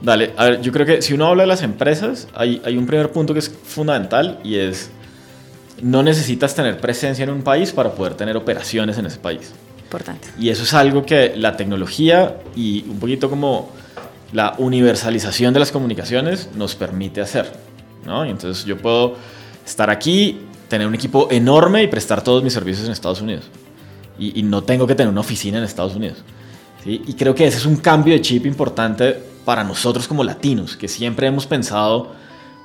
Dale, 0.00 0.32
a 0.36 0.46
ver, 0.46 0.60
yo 0.60 0.72
creo 0.72 0.86
que 0.86 1.02
si 1.02 1.14
uno 1.14 1.26
habla 1.26 1.44
de 1.44 1.48
las 1.48 1.62
empresas, 1.62 2.26
hay, 2.34 2.60
hay 2.64 2.76
un 2.76 2.86
primer 2.86 3.12
punto 3.12 3.32
que 3.32 3.38
es 3.38 3.48
fundamental 3.48 4.40
y 4.42 4.56
es 4.56 4.90
no 5.82 6.02
necesitas 6.02 6.54
tener 6.54 6.78
presencia 6.78 7.24
en 7.24 7.30
un 7.30 7.42
país 7.42 7.72
para 7.72 7.90
poder 7.90 8.14
tener 8.14 8.36
operaciones 8.36 8.96
en 8.98 9.06
ese 9.06 9.18
país. 9.18 9.52
Importante. 9.82 10.28
Y 10.38 10.48
eso 10.48 10.62
es 10.62 10.72
algo 10.72 11.04
que 11.04 11.34
la 11.36 11.56
tecnología 11.56 12.36
y 12.56 12.84
un 12.88 12.98
poquito 12.98 13.28
como 13.28 13.70
la 14.32 14.54
universalización 14.58 15.52
de 15.52 15.60
las 15.60 15.72
comunicaciones 15.72 16.48
nos 16.54 16.76
permite 16.76 17.20
hacer. 17.20 17.52
¿no? 18.06 18.24
Y 18.24 18.30
entonces 18.30 18.64
yo 18.64 18.78
puedo 18.78 19.16
estar 19.66 19.90
aquí, 19.90 20.40
tener 20.68 20.86
un 20.86 20.94
equipo 20.94 21.28
enorme 21.30 21.82
y 21.82 21.88
prestar 21.88 22.22
todos 22.22 22.42
mis 22.42 22.52
servicios 22.52 22.86
en 22.86 22.92
Estados 22.92 23.20
Unidos. 23.20 23.44
Y, 24.18 24.38
y 24.38 24.42
no 24.44 24.62
tengo 24.62 24.86
que 24.86 24.94
tener 24.94 25.10
una 25.10 25.20
oficina 25.20 25.58
en 25.58 25.64
Estados 25.64 25.96
Unidos. 25.96 26.18
¿sí? 26.84 27.02
Y 27.06 27.14
creo 27.14 27.34
que 27.34 27.46
ese 27.46 27.58
es 27.58 27.66
un 27.66 27.76
cambio 27.76 28.14
de 28.14 28.20
chip 28.20 28.46
importante 28.46 29.20
para 29.44 29.64
nosotros 29.64 30.06
como 30.06 30.22
latinos, 30.22 30.76
que 30.76 30.86
siempre 30.86 31.26
hemos 31.26 31.46
pensado 31.46 32.12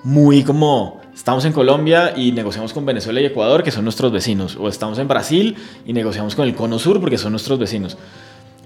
muy 0.04 0.44
como 0.44 0.97
estamos 1.18 1.44
en 1.46 1.52
Colombia 1.52 2.14
y 2.16 2.32
negociamos 2.32 2.74
con 2.74 2.86
Venezuela 2.86 3.20
y 3.20 3.26
Ecuador, 3.26 3.64
que 3.64 3.72
son 3.72 3.84
nuestros 3.84 4.12
vecinos, 4.12 4.56
o 4.56 4.70
estamos 4.70 5.00
en 5.00 5.08
Brasil 5.08 5.56
y 5.86 5.92
negociamos 5.92 6.36
con 6.36 6.48
el 6.48 6.54
Cono 6.54 6.78
Sur, 6.78 7.02
porque 7.02 7.18
son 7.18 7.32
nuestros 7.32 7.58
vecinos. 7.58 7.98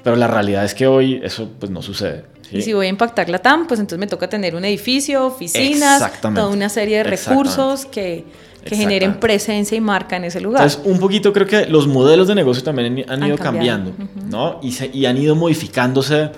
Pero 0.03 0.17
la 0.17 0.27
realidad 0.27 0.65
es 0.65 0.75
que 0.75 0.85
hoy 0.85 1.21
eso 1.23 1.49
pues 1.59 1.71
no 1.71 1.81
sucede. 1.81 2.25
Y 2.51 2.61
si 2.61 2.73
voy 2.73 2.87
a 2.87 2.89
impactar 2.89 3.29
la 3.29 3.39
TAM, 3.39 3.67
pues 3.67 3.79
entonces 3.79 3.99
me 3.99 4.07
toca 4.07 4.27
tener 4.27 4.55
un 4.55 4.65
edificio, 4.65 5.25
oficinas, 5.25 6.11
toda 6.19 6.49
una 6.49 6.67
serie 6.67 6.97
de 6.97 7.03
recursos 7.03 7.85
que, 7.85 8.25
que 8.65 8.75
generen 8.75 9.21
presencia 9.21 9.77
y 9.77 9.81
marca 9.81 10.17
en 10.17 10.25
ese 10.25 10.41
lugar. 10.41 10.63
Entonces, 10.63 10.91
un 10.91 10.99
poquito 10.99 11.31
creo 11.31 11.47
que 11.47 11.67
los 11.67 11.87
modelos 11.87 12.27
de 12.27 12.35
negocio 12.35 12.63
también 12.63 13.05
han 13.07 13.25
ido 13.25 13.37
cambiando, 13.37 13.93
¿no? 14.29 14.59
Y, 14.61 14.73
se, 14.73 14.89
y 14.93 15.05
han 15.05 15.17
ido 15.17 15.35
modificándose 15.35 16.31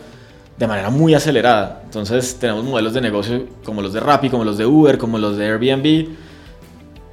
de 0.57 0.67
manera 0.67 0.89
muy 0.89 1.13
acelerada. 1.13 1.81
Entonces 1.85 2.37
tenemos 2.39 2.63
modelos 2.63 2.93
de 2.93 3.01
negocio 3.01 3.45
como 3.63 3.81
los 3.81 3.93
de 3.93 3.99
Rappi, 3.99 4.29
como 4.29 4.43
los 4.43 4.57
de 4.57 4.65
Uber, 4.65 4.97
como 4.97 5.17
los 5.17 5.37
de 5.37 5.45
Airbnb, 5.45 6.09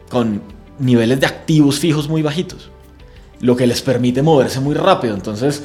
con 0.08 0.42
niveles 0.78 1.20
de 1.20 1.26
activos 1.26 1.78
fijos 1.78 2.08
muy 2.08 2.22
bajitos, 2.22 2.70
lo 3.40 3.56
que 3.56 3.66
les 3.66 3.82
permite 3.82 4.22
moverse 4.22 4.60
muy 4.60 4.74
rápido. 4.74 5.14
Entonces, 5.14 5.62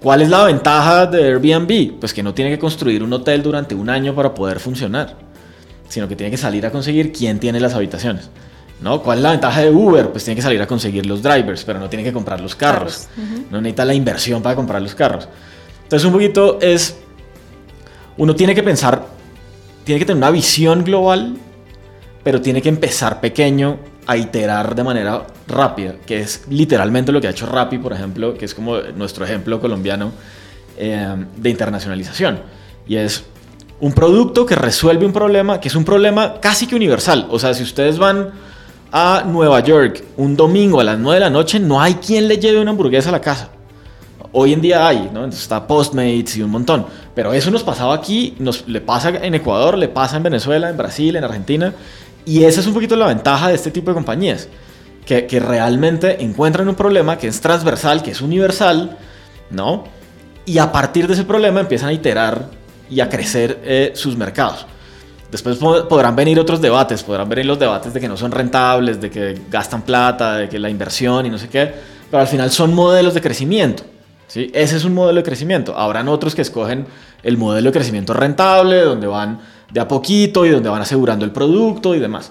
¿cuál 0.00 0.22
es 0.22 0.28
la 0.28 0.44
ventaja 0.44 1.06
de 1.06 1.24
Airbnb? 1.24 1.98
Pues 1.98 2.12
que 2.12 2.22
no 2.22 2.34
tiene 2.34 2.50
que 2.50 2.58
construir 2.58 3.02
un 3.02 3.12
hotel 3.12 3.42
durante 3.42 3.74
un 3.74 3.88
año 3.88 4.14
para 4.14 4.34
poder 4.34 4.60
funcionar, 4.60 5.16
sino 5.88 6.08
que 6.08 6.16
tiene 6.16 6.30
que 6.30 6.36
salir 6.36 6.66
a 6.66 6.70
conseguir 6.70 7.12
quién 7.12 7.38
tiene 7.38 7.60
las 7.60 7.74
habitaciones. 7.74 8.30
¿No? 8.78 9.02
¿Cuál 9.02 9.18
es 9.18 9.22
la 9.22 9.30
ventaja 9.30 9.62
de 9.62 9.70
Uber? 9.70 10.10
Pues 10.10 10.24
tiene 10.24 10.36
que 10.36 10.42
salir 10.42 10.60
a 10.60 10.66
conseguir 10.66 11.06
los 11.06 11.22
drivers, 11.22 11.64
pero 11.64 11.78
no 11.78 11.88
tiene 11.88 12.04
que 12.04 12.12
comprar 12.12 12.42
los 12.42 12.54
carros. 12.54 13.08
No 13.50 13.58
necesita 13.58 13.86
la 13.86 13.94
inversión 13.94 14.42
para 14.42 14.54
comprar 14.54 14.82
los 14.82 14.94
carros. 14.94 15.26
Entonces 15.84 16.04
un 16.04 16.12
poquito 16.12 16.58
es, 16.60 16.94
uno 18.18 18.34
tiene 18.34 18.54
que 18.54 18.62
pensar, 18.62 19.06
tiene 19.84 19.98
que 19.98 20.06
tener 20.06 20.18
una 20.18 20.30
visión 20.30 20.84
global, 20.84 21.36
pero 22.22 22.40
tiene 22.40 22.62
que 22.62 22.68
empezar 22.68 23.20
pequeño 23.20 23.78
a 24.06 24.16
iterar 24.16 24.74
de 24.74 24.84
manera 24.84 25.26
rápida, 25.48 25.96
que 26.06 26.20
es 26.20 26.44
literalmente 26.48 27.12
lo 27.12 27.20
que 27.20 27.26
ha 27.26 27.30
hecho 27.30 27.46
Rappi, 27.46 27.78
por 27.78 27.92
ejemplo, 27.92 28.34
que 28.34 28.44
es 28.44 28.54
como 28.54 28.78
nuestro 28.78 29.24
ejemplo 29.24 29.60
colombiano 29.60 30.12
eh, 30.76 31.24
de 31.36 31.50
internacionalización. 31.50 32.40
Y 32.86 32.96
es 32.96 33.24
un 33.80 33.92
producto 33.92 34.46
que 34.46 34.54
resuelve 34.54 35.04
un 35.04 35.12
problema, 35.12 35.60
que 35.60 35.68
es 35.68 35.74
un 35.74 35.84
problema 35.84 36.40
casi 36.40 36.66
que 36.66 36.76
universal. 36.76 37.26
O 37.30 37.38
sea, 37.38 37.52
si 37.52 37.62
ustedes 37.62 37.98
van 37.98 38.30
a 38.92 39.24
Nueva 39.26 39.60
York 39.60 40.04
un 40.16 40.36
domingo 40.36 40.80
a 40.80 40.84
las 40.84 40.98
9 40.98 41.14
de 41.16 41.20
la 41.20 41.30
noche, 41.30 41.58
no 41.58 41.80
hay 41.80 41.94
quien 41.94 42.28
le 42.28 42.38
lleve 42.38 42.60
una 42.60 42.70
hamburguesa 42.70 43.08
a 43.08 43.12
la 43.12 43.20
casa. 43.20 43.50
Hoy 44.38 44.52
en 44.52 44.60
día 44.60 44.86
hay, 44.86 45.08
¿no? 45.14 45.24
Entonces 45.24 45.40
está 45.40 45.66
Postmates 45.66 46.36
y 46.36 46.42
un 46.42 46.50
montón. 46.50 46.84
Pero 47.14 47.32
eso 47.32 47.50
nos 47.50 47.62
pasaba 47.62 47.94
aquí, 47.94 48.34
nos, 48.38 48.68
le 48.68 48.82
pasa 48.82 49.08
en 49.08 49.34
Ecuador, 49.34 49.78
le 49.78 49.88
pasa 49.88 50.18
en 50.18 50.24
Venezuela, 50.24 50.68
en 50.68 50.76
Brasil, 50.76 51.16
en 51.16 51.24
Argentina. 51.24 51.72
Y 52.26 52.44
esa 52.44 52.60
es 52.60 52.66
un 52.66 52.74
poquito 52.74 52.96
la 52.96 53.06
ventaja 53.06 53.48
de 53.48 53.54
este 53.54 53.70
tipo 53.70 53.90
de 53.90 53.94
compañías. 53.94 54.50
Que, 55.06 55.26
realmente 55.40 56.22
encuentran 56.22 56.68
un 56.68 56.74
problema 56.74 57.16
que 57.16 57.28
es 57.28 57.40
transversal, 57.40 58.02
que 58.02 58.10
es 58.10 58.20
universal, 58.20 58.98
¿no? 59.48 59.84
Y 60.44 60.58
a 60.58 60.70
partir 60.70 61.06
de 61.06 61.14
ese 61.14 61.24
problema 61.24 61.60
empiezan 61.60 61.88
a 61.88 61.92
iterar 61.94 62.50
y 62.90 63.00
a 63.00 63.08
crecer 63.08 63.58
eh, 63.64 63.92
sus 63.94 64.18
mercados. 64.18 64.66
Después 65.30 65.56
podrán 65.56 66.14
venir 66.14 66.38
otros 66.38 66.60
debates, 66.60 67.02
podrán 67.02 67.30
venir 67.30 67.46
los 67.46 67.58
debates 67.58 67.94
de 67.94 68.00
que 68.00 68.08
no 68.08 68.18
son 68.18 68.32
rentables, 68.32 69.00
de 69.00 69.08
que 69.08 69.40
gastan 69.50 69.80
plata, 69.80 70.36
de 70.36 70.50
que 70.50 70.58
la 70.58 70.68
inversión 70.68 71.24
y 71.24 71.30
no 71.30 71.38
sé 71.38 71.48
qué, 71.48 71.72
pero 72.10 72.20
al 72.20 72.28
final 72.28 72.50
son 72.50 72.74
modelos 72.74 73.14
de 73.14 73.22
crecimiento. 73.22 73.95
¿Sí? 74.26 74.50
Ese 74.54 74.76
es 74.76 74.84
un 74.84 74.94
modelo 74.94 75.18
de 75.18 75.24
crecimiento. 75.24 75.76
Habrán 75.76 76.08
otros 76.08 76.34
que 76.34 76.42
escogen 76.42 76.86
el 77.22 77.36
modelo 77.36 77.70
de 77.70 77.72
crecimiento 77.72 78.12
rentable, 78.12 78.80
donde 78.82 79.06
van 79.06 79.40
de 79.72 79.80
a 79.80 79.88
poquito 79.88 80.46
y 80.46 80.50
donde 80.50 80.68
van 80.68 80.82
asegurando 80.82 81.24
el 81.24 81.32
producto 81.32 81.94
y 81.94 81.98
demás. 81.98 82.30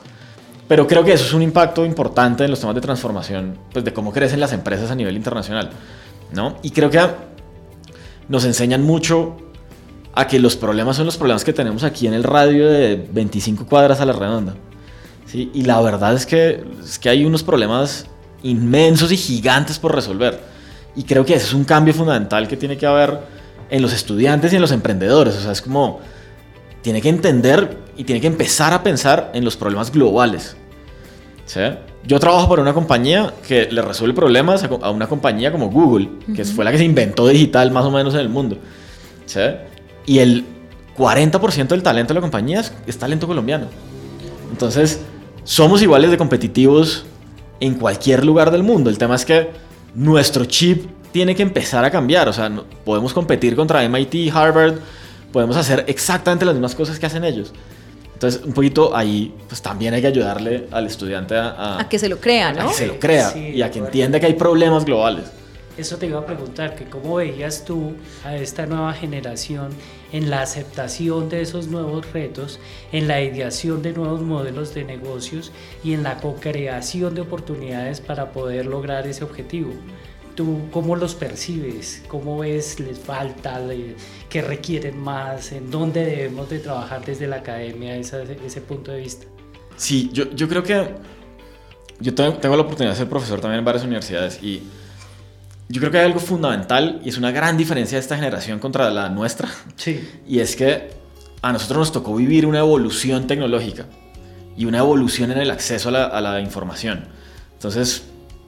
Pero 0.67 0.87
creo 0.87 1.03
que 1.03 1.13
eso 1.13 1.25
es 1.25 1.33
un 1.33 1.41
impacto 1.41 1.85
importante 1.85 2.43
en 2.43 2.49
los 2.49 2.59
temas 2.59 2.75
de 2.75 2.81
transformación, 2.81 3.57
pues 3.71 3.85
de 3.85 3.93
cómo 3.93 4.11
crecen 4.11 4.39
las 4.39 4.51
empresas 4.51 4.89
a 4.89 4.95
nivel 4.95 5.15
internacional. 5.15 5.69
¿no? 6.31 6.57
Y 6.63 6.71
creo 6.71 6.89
que 6.89 6.99
nos 8.27 8.45
enseñan 8.45 8.81
mucho 8.81 9.37
a 10.13 10.27
que 10.27 10.39
los 10.39 10.55
problemas 10.55 10.95
son 10.95 11.05
los 11.05 11.17
problemas 11.17 11.43
que 11.43 11.53
tenemos 11.53 11.83
aquí 11.83 12.07
en 12.07 12.13
el 12.13 12.23
radio 12.23 12.67
de 12.67 13.07
25 13.11 13.65
cuadras 13.67 14.01
a 14.01 14.05
la 14.05 14.13
redonda. 14.13 14.55
¿sí? 15.25 15.51
Y 15.53 15.63
la 15.63 15.79
verdad 15.81 16.15
es 16.15 16.25
que, 16.25 16.63
es 16.83 16.97
que 16.97 17.09
hay 17.09 17.25
unos 17.25 17.43
problemas 17.43 18.07
inmensos 18.41 19.11
y 19.11 19.17
gigantes 19.17 19.77
por 19.77 19.93
resolver. 19.93 20.54
Y 20.95 21.03
creo 21.03 21.25
que 21.25 21.35
ese 21.35 21.47
es 21.47 21.53
un 21.53 21.65
cambio 21.65 21.93
fundamental 21.93 22.47
que 22.47 22.57
tiene 22.57 22.77
que 22.77 22.85
haber 22.85 23.19
en 23.69 23.81
los 23.81 23.93
estudiantes 23.93 24.53
y 24.53 24.55
en 24.55 24.61
los 24.61 24.71
emprendedores. 24.71 25.35
O 25.35 25.41
sea, 25.41 25.51
es 25.51 25.61
como, 25.61 25.99
tiene 26.81 27.01
que 27.01 27.09
entender 27.09 27.77
y 27.97 28.03
tiene 28.03 28.21
que 28.21 28.27
empezar 28.27 28.73
a 28.73 28.83
pensar 28.83 29.31
en 29.33 29.43
los 29.43 29.57
problemas 29.57 29.91
globales. 29.91 30.55
¿sí? 31.45 31.61
Yo 32.05 32.19
trabajo 32.19 32.47
para 32.47 32.61
una 32.61 32.73
compañía 32.73 33.33
que 33.47 33.67
le 33.71 33.81
resuelve 33.81 34.13
problemas 34.13 34.63
a 34.63 34.89
una 34.91 35.07
compañía 35.07 35.51
como 35.51 35.69
Google, 35.69 36.09
que 36.35 36.45
fue 36.45 36.63
la 36.63 36.71
que 36.71 36.77
se 36.77 36.83
inventó 36.83 37.27
digital 37.27 37.71
más 37.71 37.85
o 37.85 37.91
menos 37.91 38.13
en 38.13 38.19
el 38.19 38.29
mundo. 38.29 38.57
¿sí? 39.25 39.41
Y 40.05 40.19
el 40.19 40.45
40% 40.97 41.67
del 41.67 41.83
talento 41.83 42.13
de 42.13 42.15
la 42.15 42.21
compañía 42.21 42.61
es, 42.85 42.97
talento 42.97 43.27
colombiano. 43.27 43.67
Entonces, 44.51 45.01
somos 45.43 45.81
iguales 45.81 46.11
de 46.11 46.17
competitivos 46.17 47.05
en 47.59 47.75
cualquier 47.75 48.23
lugar 48.23 48.51
del 48.51 48.63
mundo. 48.63 48.89
El 48.89 48.97
tema 48.97 49.15
es 49.15 49.25
que 49.25 49.49
nuestro 49.95 50.45
chip 50.45 50.85
tiene 51.11 51.35
que 51.35 51.43
empezar 51.43 51.83
a 51.85 51.91
cambiar. 51.91 52.27
O 52.27 52.33
sea, 52.33 52.51
podemos 52.83 53.13
competir 53.13 53.55
contra 53.55 53.87
MIT, 53.87 54.31
Harvard, 54.33 54.75
podemos 55.31 55.55
hacer 55.57 55.85
exactamente 55.87 56.45
las 56.45 56.55
mismas 56.55 56.75
cosas 56.75 56.99
que 56.99 57.05
hacen 57.05 57.23
ellos. 57.23 57.53
Entonces, 58.13 58.41
un 58.45 58.53
poquito 58.53 58.95
ahí, 58.95 59.33
pues 59.47 59.61
también 59.61 59.93
hay 59.93 60.01
que 60.01 60.07
ayudarle 60.07 60.67
al 60.71 60.85
estudiante 60.85 61.35
a, 61.35 61.79
a, 61.79 61.89
que 61.89 61.99
se 61.99 62.07
lo 62.07 62.17
crea, 62.17 62.53
¿no? 62.53 62.61
A 62.61 62.67
que 62.69 62.73
se 62.73 62.87
lo 62.87 62.97
crea 62.97 63.35
y 63.35 63.61
a 63.61 63.69
que 63.69 63.79
entienda 63.79 64.19
que 64.19 64.25
hay 64.25 64.35
problemas 64.35 64.85
globales. 64.85 65.25
Eso 65.77 65.97
te 65.97 66.07
iba 66.07 66.19
a 66.19 66.25
preguntar, 66.25 66.75
que 66.75 66.85
cómo 66.85 67.15
veías 67.15 67.65
tú 67.65 67.95
a 68.23 68.35
esta 68.35 68.65
nueva 68.65 68.93
generación 68.93 69.69
en 70.11 70.29
la 70.29 70.41
aceptación 70.41 71.27
de 71.29 71.41
esos 71.41 71.67
nuevos 71.67 72.11
retos, 72.13 72.59
en 72.91 73.07
la 73.07 73.21
ideación 73.21 73.81
de 73.81 73.93
nuevos 73.93 74.21
modelos 74.21 74.73
de 74.73 74.85
negocios 74.85 75.51
y 75.83 75.93
en 75.93 76.03
la 76.03 76.17
co-creación 76.17 77.15
de 77.15 77.21
oportunidades 77.21 77.99
para 77.99 78.31
poder 78.31 78.65
lograr 78.65 79.05
ese 79.07 79.23
objetivo. 79.23 79.73
¿Tú 80.35 80.63
cómo 80.71 80.95
los 80.95 81.15
percibes? 81.15 82.03
¿Cómo 82.07 82.39
ves? 82.39 82.79
¿Les 82.79 82.99
falta? 82.99 83.61
¿Qué 84.29 84.41
requieren 84.41 84.99
más? 84.99 85.53
¿En 85.53 85.71
dónde 85.71 86.05
debemos 86.05 86.49
de 86.49 86.59
trabajar 86.59 87.05
desde 87.05 87.25
la 87.25 87.37
academia 87.37 87.95
ese, 87.95 88.37
ese 88.45 88.61
punto 88.61 88.91
de 88.91 88.99
vista? 88.99 89.27
Sí, 89.77 90.09
yo, 90.13 90.47
creo 90.47 90.63
que 90.63 90.89
yo 91.99 92.13
tengo 92.13 92.55
la 92.55 92.63
oportunidad 92.63 92.93
de 92.93 92.97
ser 92.97 93.09
profesor 93.09 93.39
también 93.39 93.59
en 93.59 93.65
varias 93.65 93.83
universidades 93.85 94.41
y 94.41 94.63
yo 95.67 95.81
creo 95.81 95.91
que 95.91 95.99
hay 95.99 96.05
algo 96.05 96.19
fundamental 96.19 97.01
y 97.03 97.09
es 97.09 97.17
una 97.17 97.31
gran 97.31 97.57
diferencia 97.57 97.97
de 97.97 98.01
esta 98.01 98.15
generación 98.15 98.59
contra 98.59 98.89
la 98.91 99.09
nuestra. 99.09 99.49
Sí. 99.75 100.07
Y 100.27 100.39
es 100.39 100.55
que 100.55 100.89
a 101.41 101.51
nosotros 101.51 101.79
nos 101.79 101.91
tocó 101.91 102.15
vivir 102.15 102.45
una 102.45 102.59
evolución 102.59 103.27
tecnológica 103.27 103.85
y 104.55 104.65
una 104.65 104.79
evolución 104.79 105.31
en 105.31 105.39
el 105.39 105.51
acceso 105.51 105.89
a 105.89 105.91
la, 105.91 106.05
a 106.05 106.21
la 106.21 106.39
información. 106.39 107.05
Entonces, 107.53 108.03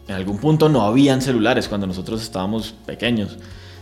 en 0.08 0.16
algún 0.16 0.38
punto 0.38 0.70
no 0.70 0.82
habían 0.82 1.22
celulares 1.22 1.68
cuando 1.68 1.88
nosotros 1.88 2.22
estábamos 2.22 2.74
pequeños. 2.86 3.38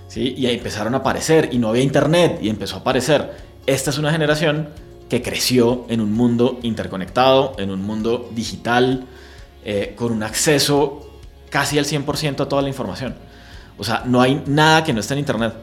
¿sí? 0.07 0.33
Y 0.37 0.45
ahí 0.47 0.55
empezaron 0.55 0.93
a 0.95 0.97
aparecer 0.97 1.49
y 1.51 1.57
no 1.57 1.69
había 1.69 1.83
internet 1.83 2.39
y 2.41 2.49
empezó 2.49 2.77
a 2.77 2.79
aparecer. 2.79 3.31
Esta 3.65 3.89
es 3.89 3.97
una 3.97 4.11
generación 4.11 4.69
que 5.09 5.21
creció 5.21 5.85
en 5.89 6.01
un 6.01 6.13
mundo 6.13 6.59
interconectado, 6.63 7.55
en 7.59 7.69
un 7.69 7.81
mundo 7.83 8.29
digital, 8.33 9.05
eh, 9.63 9.93
con 9.95 10.11
un 10.11 10.23
acceso 10.23 11.04
casi 11.55 11.79
al 11.79 11.85
100% 11.85 12.41
a 12.41 12.50
toda 12.50 12.62
la 12.62 12.67
información. 12.67 13.15
O 13.77 13.83
sea, 13.85 14.03
no 14.05 14.21
hay 14.21 14.43
nada 14.45 14.83
que 14.83 14.91
no 14.91 15.00
esté 15.00 15.13
en 15.13 15.19
Internet. 15.19 15.53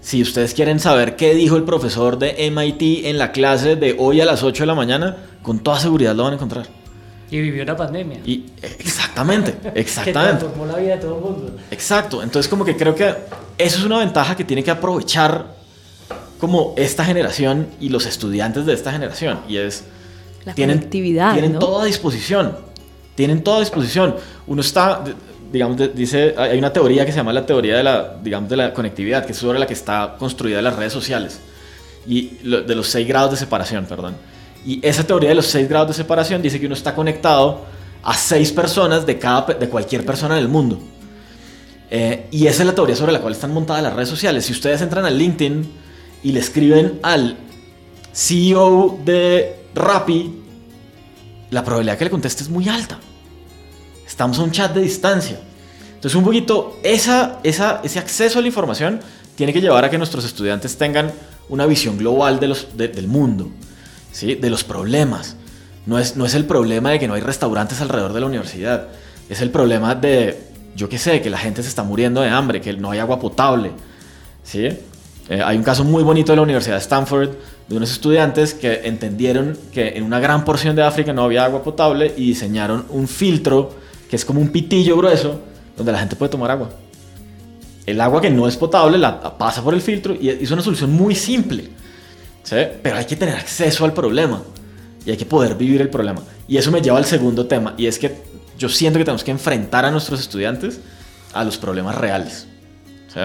Si 0.00 0.22
ustedes 0.22 0.54
quieren 0.54 0.78
saber 0.78 1.16
qué 1.16 1.34
dijo 1.34 1.56
el 1.56 1.64
profesor 1.64 2.20
de 2.20 2.48
MIT 2.52 3.06
en 3.06 3.18
la 3.18 3.32
clase 3.32 3.74
de 3.74 3.96
hoy 3.98 4.20
a 4.20 4.24
las 4.24 4.44
8 4.44 4.62
de 4.62 4.66
la 4.68 4.76
mañana, 4.76 5.16
con 5.42 5.58
toda 5.58 5.80
seguridad 5.80 6.14
lo 6.14 6.22
van 6.22 6.34
a 6.34 6.36
encontrar. 6.36 6.68
Y 7.32 7.40
vivió 7.40 7.64
una 7.64 7.76
pandemia. 7.76 8.20
Y, 8.24 8.46
exactamente, 8.62 9.56
exactamente. 9.74 10.34
que 10.34 10.38
transformó 10.38 10.66
la 10.66 10.78
vida 10.78 10.94
de 10.94 11.02
todo 11.02 11.16
el 11.16 11.20
mundo. 11.20 11.56
Exacto. 11.72 12.22
Entonces, 12.22 12.48
como 12.48 12.64
que 12.64 12.76
creo 12.76 12.94
que 12.94 13.12
eso 13.58 13.78
es 13.78 13.84
una 13.84 13.98
ventaja 13.98 14.36
que 14.36 14.44
tiene 14.44 14.62
que 14.62 14.70
aprovechar 14.70 15.56
como 16.38 16.74
esta 16.76 17.04
generación 17.04 17.66
y 17.80 17.88
los 17.88 18.06
estudiantes 18.06 18.66
de 18.66 18.72
esta 18.72 18.92
generación. 18.92 19.40
Y 19.48 19.56
es... 19.56 19.82
La 20.44 20.54
tienen, 20.54 20.78
conectividad, 20.78 21.32
Tienen 21.32 21.58
toda 21.58 21.86
disposición. 21.86 22.67
Tienen 23.18 23.42
toda 23.42 23.58
disposición. 23.58 24.14
Uno 24.46 24.60
está, 24.60 25.02
digamos, 25.50 25.76
dice, 25.92 26.36
hay 26.38 26.56
una 26.56 26.72
teoría 26.72 27.04
que 27.04 27.10
se 27.10 27.16
llama 27.16 27.32
la 27.32 27.44
teoría 27.44 27.76
de 27.76 27.82
la, 27.82 28.16
digamos, 28.22 28.48
de 28.48 28.56
la 28.56 28.72
conectividad, 28.72 29.26
que 29.26 29.32
es 29.32 29.38
sobre 29.38 29.58
la 29.58 29.66
que 29.66 29.72
está 29.72 30.14
construida 30.16 30.62
las 30.62 30.76
redes 30.76 30.92
sociales. 30.92 31.40
Y 32.06 32.28
de 32.44 32.74
los 32.76 32.86
seis 32.86 33.08
grados 33.08 33.32
de 33.32 33.36
separación, 33.36 33.86
perdón. 33.86 34.14
Y 34.64 34.78
esa 34.86 35.02
teoría 35.02 35.30
de 35.30 35.34
los 35.34 35.48
seis 35.48 35.68
grados 35.68 35.88
de 35.88 35.94
separación 35.94 36.42
dice 36.42 36.60
que 36.60 36.66
uno 36.66 36.76
está 36.76 36.94
conectado 36.94 37.64
a 38.04 38.14
seis 38.14 38.52
personas 38.52 39.04
de, 39.04 39.18
cada, 39.18 39.52
de 39.52 39.68
cualquier 39.68 40.06
persona 40.06 40.36
en 40.36 40.44
el 40.44 40.48
mundo. 40.48 40.78
Eh, 41.90 42.28
y 42.30 42.46
esa 42.46 42.62
es 42.62 42.68
la 42.68 42.74
teoría 42.76 42.94
sobre 42.94 43.10
la 43.10 43.20
cual 43.20 43.32
están 43.32 43.52
montadas 43.52 43.82
las 43.82 43.94
redes 43.94 44.10
sociales. 44.10 44.46
Si 44.46 44.52
ustedes 44.52 44.80
entran 44.80 45.04
al 45.04 45.18
LinkedIn 45.18 45.68
y 46.22 46.30
le 46.30 46.38
escriben 46.38 47.00
al 47.02 47.36
CEO 48.12 49.00
de 49.04 49.56
Rappi, 49.74 50.38
la 51.50 51.64
probabilidad 51.64 51.98
que 51.98 52.04
le 52.04 52.10
conteste 52.10 52.44
es 52.44 52.48
muy 52.48 52.68
alta. 52.68 53.00
Estamos 54.18 54.40
a 54.40 54.42
un 54.42 54.50
chat 54.50 54.74
de 54.74 54.80
distancia. 54.80 55.38
Entonces 55.94 56.16
un 56.16 56.24
poquito 56.24 56.76
esa, 56.82 57.38
esa, 57.44 57.80
ese 57.84 58.00
acceso 58.00 58.40
a 58.40 58.42
la 58.42 58.48
información 58.48 58.98
tiene 59.36 59.52
que 59.52 59.60
llevar 59.60 59.84
a 59.84 59.90
que 59.90 59.96
nuestros 59.96 60.24
estudiantes 60.24 60.76
tengan 60.76 61.12
una 61.48 61.66
visión 61.66 61.96
global 61.96 62.40
de 62.40 62.48
los, 62.48 62.76
del 62.76 63.06
mundo, 63.06 63.48
¿sí? 64.10 64.34
de 64.34 64.50
los 64.50 64.64
problemas. 64.64 65.36
No 65.86 66.00
es, 66.00 66.16
no 66.16 66.26
es 66.26 66.34
el 66.34 66.46
problema 66.46 66.90
de 66.90 66.98
que 66.98 67.06
no 67.06 67.14
hay 67.14 67.20
restaurantes 67.20 67.80
alrededor 67.80 68.12
de 68.12 68.18
la 68.18 68.26
universidad. 68.26 68.88
Es 69.28 69.40
el 69.40 69.52
problema 69.52 69.94
de, 69.94 70.36
yo 70.74 70.88
qué 70.88 70.98
sé, 70.98 71.20
que 71.20 71.30
la 71.30 71.38
gente 71.38 71.62
se 71.62 71.68
está 71.68 71.84
muriendo 71.84 72.20
de 72.20 72.28
hambre, 72.28 72.60
que 72.60 72.72
no 72.72 72.90
hay 72.90 72.98
agua 72.98 73.20
potable. 73.20 73.70
¿sí? 74.42 74.64
Eh, 75.28 75.42
hay 75.44 75.56
un 75.56 75.62
caso 75.62 75.84
muy 75.84 76.02
bonito 76.02 76.32
de 76.32 76.36
la 76.36 76.42
Universidad 76.42 76.74
de 76.74 76.82
Stanford 76.82 77.30
de 77.68 77.76
unos 77.76 77.92
estudiantes 77.92 78.52
que 78.52 78.80
entendieron 78.82 79.56
que 79.72 79.90
en 79.90 80.02
una 80.02 80.18
gran 80.18 80.44
porción 80.44 80.74
de 80.74 80.82
África 80.82 81.12
no 81.12 81.22
había 81.22 81.44
agua 81.44 81.62
potable 81.62 82.14
y 82.16 82.26
diseñaron 82.26 82.84
un 82.88 83.06
filtro 83.06 83.86
que 84.08 84.16
es 84.16 84.24
como 84.24 84.40
un 84.40 84.48
pitillo 84.48 84.96
grueso 84.96 85.40
donde 85.76 85.92
la 85.92 85.98
gente 85.98 86.16
puede 86.16 86.30
tomar 86.30 86.50
agua. 86.50 86.70
El 87.86 88.00
agua 88.00 88.20
que 88.20 88.30
no 88.30 88.46
es 88.46 88.56
potable 88.56 88.98
la 88.98 89.38
pasa 89.38 89.62
por 89.62 89.74
el 89.74 89.80
filtro 89.80 90.14
y 90.14 90.28
es 90.28 90.50
una 90.50 90.62
solución 90.62 90.92
muy 90.92 91.14
simple. 91.14 91.70
¿sí? 92.42 92.56
Pero 92.82 92.96
hay 92.96 93.04
que 93.04 93.16
tener 93.16 93.34
acceso 93.34 93.84
al 93.84 93.92
problema 93.92 94.42
y 95.06 95.10
hay 95.10 95.16
que 95.16 95.24
poder 95.24 95.54
vivir 95.54 95.80
el 95.80 95.88
problema. 95.88 96.22
Y 96.46 96.56
eso 96.56 96.70
me 96.70 96.82
lleva 96.82 96.98
al 96.98 97.04
segundo 97.04 97.46
tema 97.46 97.74
y 97.78 97.86
es 97.86 97.98
que 97.98 98.22
yo 98.58 98.68
siento 98.68 98.98
que 98.98 99.04
tenemos 99.04 99.24
que 99.24 99.30
enfrentar 99.30 99.84
a 99.84 99.90
nuestros 99.90 100.20
estudiantes 100.20 100.80
a 101.32 101.44
los 101.44 101.56
problemas 101.56 101.94
reales. 101.94 102.46
¿sí? 103.12 103.20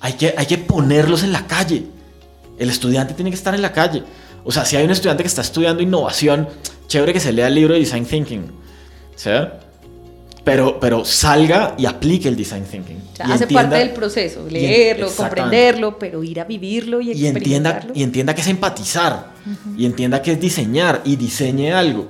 Hay, 0.00 0.12
que, 0.14 0.34
hay 0.36 0.46
que 0.46 0.58
ponerlos 0.58 1.22
en 1.22 1.32
la 1.32 1.46
calle. 1.46 1.86
El 2.58 2.70
estudiante 2.70 3.14
tiene 3.14 3.30
que 3.30 3.36
estar 3.36 3.54
en 3.54 3.62
la 3.62 3.72
calle. 3.72 4.04
O 4.44 4.52
sea, 4.52 4.64
si 4.64 4.76
hay 4.76 4.84
un 4.84 4.90
estudiante 4.90 5.22
que 5.22 5.28
está 5.28 5.42
estudiando 5.42 5.82
innovación, 5.82 6.48
chévere 6.86 7.12
que 7.12 7.20
se 7.20 7.32
lea 7.32 7.48
el 7.48 7.54
libro 7.54 7.74
de 7.74 7.80
Design 7.80 8.06
Thinking. 8.06 8.52
¿sí? 9.16 9.30
Pero, 10.46 10.78
pero 10.78 11.04
salga 11.04 11.74
y 11.76 11.86
aplique 11.86 12.28
el 12.28 12.36
Design 12.36 12.62
Thinking. 12.62 13.02
O 13.12 13.16
sea, 13.16 13.26
hace 13.26 13.48
parte 13.48 13.78
del 13.78 13.90
proceso, 13.90 14.46
leerlo, 14.48 15.10
comprenderlo, 15.10 15.98
pero 15.98 16.22
ir 16.22 16.38
a 16.38 16.44
vivirlo 16.44 17.00
y 17.00 17.10
experimentarlo. 17.10 17.40
Y 17.40 17.54
entienda, 17.56 17.98
y 17.98 18.02
entienda 18.04 18.34
que 18.36 18.42
es 18.42 18.46
empatizar, 18.46 19.32
y 19.76 19.84
entienda 19.84 20.22
que 20.22 20.30
es 20.30 20.40
diseñar, 20.40 21.02
y 21.04 21.16
diseñe 21.16 21.72
algo, 21.72 22.06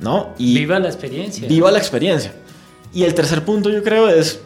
¿no? 0.00 0.32
Y 0.38 0.54
viva 0.54 0.78
la 0.78 0.88
experiencia. 0.88 1.46
Viva 1.46 1.70
la 1.70 1.76
experiencia. 1.76 2.32
Y 2.94 3.04
el 3.04 3.12
tercer 3.12 3.44
punto 3.44 3.68
yo 3.68 3.82
creo 3.82 4.08
es, 4.08 4.40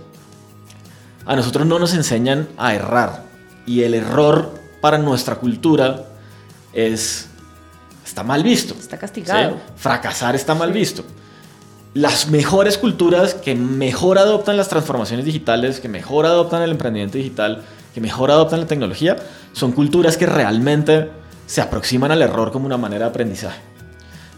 a 1.25 1.37
nosotros 1.37 1.64
no 1.68 1.78
nos 1.78 1.94
enseñan 1.94 2.49
a 2.56 2.75
errar, 2.75 3.26
y 3.64 3.84
el 3.84 3.94
error 3.94 4.58
para 4.80 4.99
nuestra 4.99 5.37
cultura 5.37 6.04
es, 6.72 7.28
está 8.04 8.25
mal 8.25 8.42
visto. 8.42 8.75
Está 8.75 8.99
castigado. 8.99 9.56
Fracasar 9.76 10.34
está 10.34 10.56
mal 10.56 10.72
visto 10.72 11.04
las 11.94 12.28
mejores 12.28 12.78
culturas 12.78 13.35
que 13.35 13.54
mejor 13.54 14.18
adoptan 14.18 14.56
las 14.56 14.68
transformaciones 14.68 15.26
digitales, 15.26 15.80
que 15.80 15.88
mejor 15.88 16.26
adoptan 16.26 16.62
el 16.62 16.70
emprendimiento 16.70 17.18
digital, 17.18 17.62
que 17.94 18.00
mejor 18.00 18.30
adoptan 18.30 18.61
la 18.61 18.66
tecnología, 18.66 19.16
son 19.52 19.73
culturas 19.73 20.16
que 20.16 20.26
realmente 20.26 21.11
se 21.47 21.61
aproximan 21.61 22.12
al 22.12 22.23
error 22.23 22.52
como 22.52 22.66
una 22.66 22.76
manera 22.76 23.06
de 23.06 23.11
aprendizaje. 23.11 23.61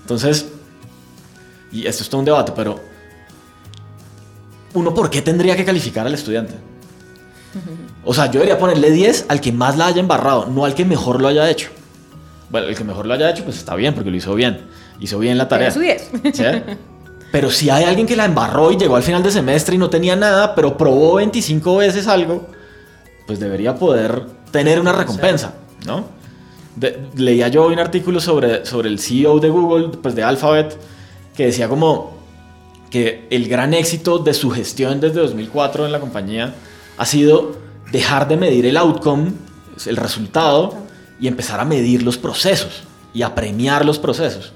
Entonces, 0.00 0.46
y 1.70 1.86
esto 1.86 2.02
es 2.02 2.08
todo 2.08 2.20
un 2.20 2.24
debate, 2.24 2.52
pero 2.56 2.80
uno, 4.72 4.94
¿por 4.94 5.10
qué 5.10 5.20
tendría 5.20 5.54
que 5.54 5.64
calificar 5.64 6.06
al 6.06 6.14
estudiante? 6.14 6.54
O 8.02 8.14
sea, 8.14 8.26
yo 8.26 8.40
debería 8.40 8.58
ponerle 8.58 8.90
10 8.90 9.26
al 9.28 9.42
que 9.42 9.52
más 9.52 9.76
la 9.76 9.86
haya 9.86 10.00
embarrado, 10.00 10.46
no 10.46 10.64
al 10.64 10.74
que 10.74 10.86
mejor 10.86 11.20
lo 11.20 11.28
haya 11.28 11.50
hecho. 11.50 11.68
Bueno, 12.48 12.68
el 12.68 12.76
que 12.76 12.84
mejor 12.84 13.04
lo 13.06 13.12
haya 13.12 13.30
hecho, 13.30 13.44
pues 13.44 13.58
está 13.58 13.74
bien, 13.74 13.94
porque 13.94 14.10
lo 14.10 14.16
hizo 14.16 14.34
bien. 14.34 14.62
Hizo 15.00 15.18
bien 15.18 15.36
la 15.36 15.48
tarea. 15.48 15.70
Su 15.70 15.80
10. 15.80 16.10
¿Sí? 16.32 16.44
Pero 17.32 17.50
si 17.50 17.70
hay 17.70 17.84
alguien 17.84 18.06
que 18.06 18.14
la 18.14 18.26
embarró 18.26 18.70
y 18.70 18.76
llegó 18.76 18.94
al 18.94 19.02
final 19.02 19.22
de 19.22 19.32
semestre 19.32 19.74
y 19.74 19.78
no 19.78 19.90
tenía 19.90 20.14
nada, 20.14 20.54
pero 20.54 20.76
probó 20.76 21.14
25 21.14 21.78
veces 21.78 22.06
algo, 22.06 22.46
pues 23.26 23.40
debería 23.40 23.74
poder 23.74 24.26
tener 24.50 24.78
una 24.78 24.92
recompensa, 24.92 25.54
¿no? 25.86 26.22
leía 27.16 27.48
yo 27.48 27.66
un 27.66 27.78
artículo 27.78 28.20
sobre, 28.20 28.64
sobre 28.64 28.88
el 28.88 28.98
CEO 28.98 29.38
de 29.40 29.50
Google, 29.50 29.88
pues 30.02 30.14
de 30.14 30.22
Alphabet, 30.22 30.76
que 31.36 31.46
decía 31.46 31.68
como 31.68 32.16
que 32.90 33.26
el 33.30 33.48
gran 33.48 33.74
éxito 33.74 34.18
de 34.18 34.34
su 34.34 34.50
gestión 34.50 35.00
desde 35.00 35.20
2004 35.20 35.86
en 35.86 35.92
la 35.92 36.00
compañía 36.00 36.54
ha 36.98 37.06
sido 37.06 37.56
dejar 37.90 38.28
de 38.28 38.36
medir 38.36 38.66
el 38.66 38.76
outcome, 38.76 39.32
el 39.86 39.96
resultado, 39.96 40.76
y 41.20 41.28
empezar 41.28 41.60
a 41.60 41.64
medir 41.64 42.02
los 42.02 42.18
procesos 42.18 42.82
y 43.14 43.22
a 43.22 43.34
premiar 43.34 43.84
los 43.84 43.98
procesos. 43.98 44.52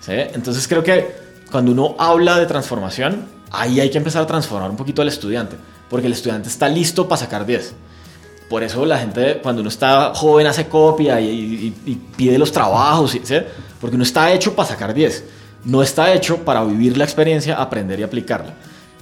¿sí? 0.00 0.12
Entonces 0.12 0.66
creo 0.66 0.82
que 0.82 1.25
cuando 1.50 1.72
uno 1.72 1.94
habla 1.98 2.38
de 2.38 2.46
transformación, 2.46 3.26
ahí 3.50 3.80
hay 3.80 3.90
que 3.90 3.98
empezar 3.98 4.22
a 4.22 4.26
transformar 4.26 4.70
un 4.70 4.76
poquito 4.76 5.02
al 5.02 5.08
estudiante, 5.08 5.56
porque 5.88 6.06
el 6.06 6.12
estudiante 6.12 6.48
está 6.48 6.68
listo 6.68 7.08
para 7.08 7.20
sacar 7.20 7.46
10. 7.46 7.74
Por 8.48 8.62
eso 8.62 8.84
la 8.84 8.98
gente, 8.98 9.40
cuando 9.42 9.60
uno 9.60 9.68
está 9.68 10.14
joven, 10.14 10.46
hace 10.46 10.68
copia 10.68 11.20
y, 11.20 11.74
pide 12.16 12.38
los 12.38 12.52
trabajos, 12.52 13.10
¿sí? 13.10 13.36
porque 13.80 13.96
uno 13.96 14.04
está 14.04 14.32
hecho 14.32 14.54
para 14.54 14.68
sacar 14.68 14.94
10, 14.94 15.24
no 15.64 15.82
está 15.82 16.12
hecho 16.12 16.44
para 16.44 16.64
vivir 16.64 16.96
la 16.96 17.04
experiencia, 17.04 17.56
aprender 17.56 17.98
y 18.00 18.02
aplicarla. 18.04 18.54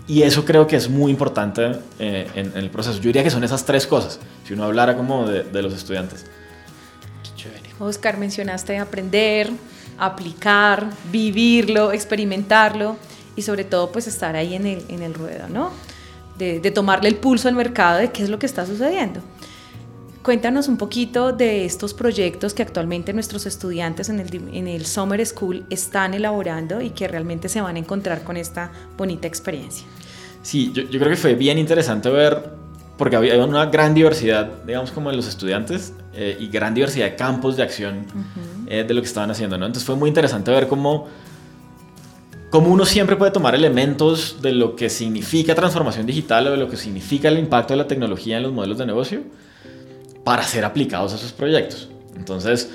Y 0.07 0.23
eso 0.23 0.45
creo 0.45 0.67
que 0.67 0.77
es 0.77 0.89
muy 0.89 1.11
importante 1.11 1.77
eh, 1.99 2.29
en, 2.35 2.53
el 2.57 2.69
proceso. 2.71 2.97
Yo 2.97 3.05
diría 3.05 3.23
que 3.23 3.31
son 3.31 3.43
esas 3.43 3.65
tres 3.65 3.87
cosas, 3.87 4.19
si 4.47 4.53
uno 4.53 4.65
hablara 4.65 4.97
como 4.97 5.27
de, 5.27 5.45
de 5.45 5.63
los 5.63 5.73
estudiantes. 5.75 6.27
Oscar, 7.79 8.19
mencionaste 8.19 8.79
aprender, 8.79 9.51
aplicar, 9.99 10.91
vivirlo, 11.11 11.93
experimentarlo 11.93 12.97
y 13.37 13.43
sobre 13.43 13.65
todo 13.65 13.93
pues 13.93 14.07
estar 14.07 14.37
ahí 14.37 14.55
en 14.55 14.67
el, 14.67 14.85
en 14.89 15.03
el 15.03 15.15
ruedo, 15.15 15.49
¿no? 15.49 15.71
De, 16.39 16.59
tomarle 16.73 17.09
el 17.09 17.17
pulso 17.17 17.49
al 17.49 17.55
mercado 17.55 17.99
de 17.99 18.11
qué 18.11 18.25
es 18.25 18.29
lo 18.29 18.39
que 18.39 18.47
está 18.47 18.67
sucediendo. 18.67 19.21
Cuéntanos 20.25 20.69
un 20.69 20.79
poquito 20.79 21.33
de 21.33 21.65
estos 21.65 21.95
proyectos 21.95 22.55
que 22.55 22.63
actualmente 22.63 23.13
nuestros 23.13 23.47
estudiantes 23.47 24.09
en 24.09 24.19
el, 24.19 24.35
en 24.53 24.67
el 24.67 24.85
Summer 24.87 25.25
School 25.25 25.65
están 25.71 26.15
elaborando 26.15 26.81
y 26.81 26.91
que 26.91 27.07
realmente 27.07 27.49
se 27.49 27.61
van 27.61 27.77
a 27.77 27.79
encontrar 27.79 28.25
con 28.25 28.37
esta 28.37 28.73
bonita 28.97 29.29
experiencia. 29.29 29.87
Sí, 30.43 30.73
yo, 30.73 30.83
yo 30.83 30.99
creo 30.99 31.11
que 31.11 31.17
fue 31.17 31.35
bien 31.35 31.59
interesante 31.59 32.09
ver, 32.09 32.51
porque 32.97 33.17
había 33.17 33.43
una 33.45 33.67
gran 33.67 33.95
diversidad, 33.95 34.63
digamos, 34.65 34.93
como 34.93 35.11
de 35.11 35.17
los 35.17 35.27
estudiantes 35.27 35.93
eh, 36.13 36.37
y 36.39 36.49
gran 36.49 36.75
diversidad 36.75 37.07
de 37.07 37.17
campos 37.17 37.57
de 37.57 37.63
acción. 37.63 38.07
Eh, 38.67 38.85
de 38.85 38.95
lo 38.95 39.01
que 39.01 39.07
estaban 39.07 39.31
haciendo, 39.31 39.59
¿no? 39.59 39.67
Entonces 39.67 39.85
fue 39.85 39.97
muy 39.97 40.09
interesante 40.09 40.51
ver 40.51 40.69
cómo, 40.69 41.07
cómo 42.51 42.69
uno 42.69 42.85
siempre 42.85 43.17
puede 43.17 43.31
tomar 43.31 43.55
elementos 43.55 44.39
de 44.41 44.53
lo 44.53 44.75
que 44.75 44.89
significa 44.89 45.55
transformación 45.55 46.07
digital 46.07 46.47
o 46.47 46.51
de 46.53 46.57
lo 46.57 46.69
que 46.69 46.77
significa 46.77 47.29
el 47.29 47.39
impacto 47.39 47.75
de 47.75 47.79
la 47.79 47.87
tecnología 47.87 48.39
en 48.39 48.45
los 48.45 48.53
modelos 48.53 48.79
de 48.79 48.87
negocio 48.87 49.21
para 50.25 50.43
ser 50.45 50.65
aplicados 50.65 51.13
a 51.13 51.17
esos 51.17 51.33
proyectos. 51.33 51.91
Entonces, 52.17 52.71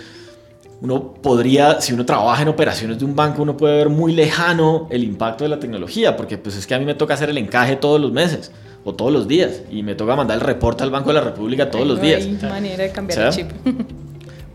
uno 0.82 1.14
podría, 1.14 1.82
si 1.82 1.94
uno 1.94 2.06
trabaja 2.06 2.44
en 2.44 2.50
operaciones 2.50 3.00
de 3.00 3.06
un 3.06 3.16
banco, 3.16 3.42
uno 3.42 3.58
puede 3.58 3.78
ver 3.78 3.90
muy 3.90 4.14
lejano 4.14 4.88
el 4.92 5.04
impacto 5.04 5.44
de 5.44 5.50
la 5.50 5.60
tecnología, 5.60 6.16
porque 6.16 6.38
pues 6.38 6.56
es 6.56 6.68
que 6.68 6.76
a 6.76 6.80
mí 6.80 6.86
me 6.86 6.94
toca 6.94 7.16
hacer 7.16 7.30
el 7.30 7.38
encaje 7.40 7.76
todos 7.76 8.00
los 8.00 8.12
meses 8.12 8.52
o 8.84 8.94
todos 8.94 9.12
los 9.12 9.28
días 9.28 9.64
y 9.72 9.82
me 9.82 9.96
toca 9.96 10.16
mandar 10.16 10.38
el 10.38 10.42
reporte 10.42 10.84
al 10.84 10.92
Banco 10.92 11.10
de 11.10 11.16
la 11.16 11.22
República 11.22 11.72
todos 11.72 11.88
los 11.88 12.00
días. 12.00 12.24
Hay 12.24 12.50
manera 12.50 12.84
de 12.84 12.92
cambiar 12.92 13.28
el 13.28 13.30
chip. 13.32 13.50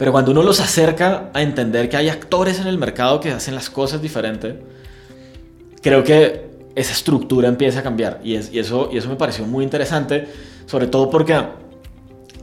Pero 0.05 0.13
cuando 0.13 0.33
uno 0.33 0.43
los 0.43 0.61
acerca 0.61 1.31
a 1.33 1.41
entender 1.41 1.89
que 1.89 1.97
hay 1.97 2.11
actores 2.11 2.61
en 2.61 2.67
el 2.67 2.77
mercado 2.77 3.21
que 3.21 3.31
hacen 3.31 3.55
las 3.55 3.71
cosas 3.71 4.03
diferente, 4.03 4.61
creo 5.81 6.05
que 6.05 6.51
esa 6.75 6.93
estructura 6.93 7.49
empieza 7.49 7.81
a 7.81 7.83
cambiar. 7.83 8.21
Y, 8.23 8.35
eso, 8.35 8.91
me 9.09 9.17
pareció 9.17 9.47
muy 9.47 9.65
interesante, 9.65 10.29
sobre 10.67 10.89
todo 10.89 11.09
porque 11.09 11.43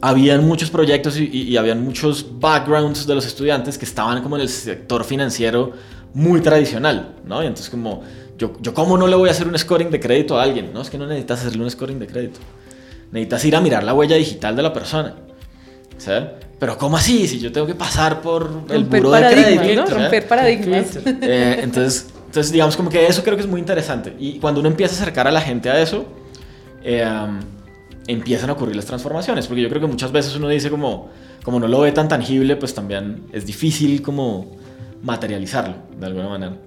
habían 0.02 0.44
muchos 0.44 0.72
proyectos 0.72 1.20
y, 1.20 1.26
y, 1.26 1.56
habían 1.56 1.84
muchos 1.84 2.26
backgrounds 2.40 3.06
de 3.06 3.14
los 3.14 3.28
estudiantes 3.28 3.78
que 3.78 3.86
estaban 3.86 4.24
como 4.24 4.38
en 4.38 4.42
el 4.42 4.50
sector 4.50 5.04
financiero 5.04 5.74
muy 6.16 6.42
tradicional, 6.42 7.18
¿no? 7.26 7.44
Y 7.44 7.46
entonces 7.46 7.70
como, 7.70 8.02
yo, 8.40 8.54
yo 8.60 8.74
cómo 8.74 8.98
no 8.98 9.06
le 9.06 9.16
voy 9.16 9.30
a 9.30 9.34
hacer 9.34 9.48
un 9.48 9.56
scoring 9.56 9.92
de 9.92 10.00
crédito 10.00 10.40
a 10.40 10.42
alguien, 10.42 10.74
¿no? 10.74 10.82
Es 10.82 10.90
que 10.90 10.98
no 10.98 11.06
necesitas 11.06 11.42
hacerle 11.42 11.62
un 11.62 11.70
scoring 11.70 12.00
de 12.00 12.08
crédito. 12.08 12.40
Necesitas 13.12 13.46
ir 13.46 13.56
a 13.56 13.62
mirar 13.62 13.84
la 13.84 13.94
huella 13.94 14.16
digital 14.16 14.56
de 14.56 14.64
la 14.64 14.74
persona. 14.74 15.14
¿sabes? 16.00 16.30
Pero 16.62 16.78
¿cómo 16.78 16.96
así? 16.96 17.28
Si 17.28 17.40
yo 17.40 17.52
tengo 17.52 17.66
que 17.66 17.74
pasar 17.74 18.22
por 18.22 18.66
el 18.70 18.84
buró 18.84 19.10
de 19.10 19.34
crédito. 19.34 19.82
¿no? 19.82 19.98
Romper 19.98 20.28
paradigmas. 20.28 20.96
Eh, 21.06 21.60
entonces, 21.64 22.14
entonces, 22.28 22.52
digamos 22.52 22.78
como 22.78 22.92
que 22.92 23.08
eso 23.08 23.24
creo 23.24 23.36
que 23.36 23.42
es 23.42 23.50
muy 23.50 23.60
interesante. 23.60 24.16
Y 24.20 24.38
cuando 24.38 24.60
uno 24.60 24.70
empieza 24.70 24.94
a 24.94 25.02
acercar 25.02 25.28
a 25.28 25.32
la 25.32 25.42
gente 25.42 25.72
a 25.72 25.82
eso, 25.82 26.06
eh, 26.84 27.04
empiezan 28.06 28.52
a 28.52 28.54
ocurrir 28.54 28.76
las 28.76 28.86
transformaciones. 28.86 29.48
Porque 29.48 29.64
yo 29.64 29.70
creo 29.70 29.82
que 29.82 29.88
muchas 29.88 30.12
veces 30.12 30.36
uno 30.36 30.50
dice 30.50 30.70
como, 30.70 31.10
como 31.42 31.60
no 31.60 31.68
lo 31.68 31.80
ve 31.80 31.94
tan 31.94 32.08
tangible, 32.08 32.56
pues 32.58 32.76
también 32.76 33.24
es 33.34 33.48
difícil 33.48 34.04
como 34.04 34.56
materializarlo 35.02 35.78
de 36.00 36.06
alguna 36.06 36.30
manera. 36.30 36.58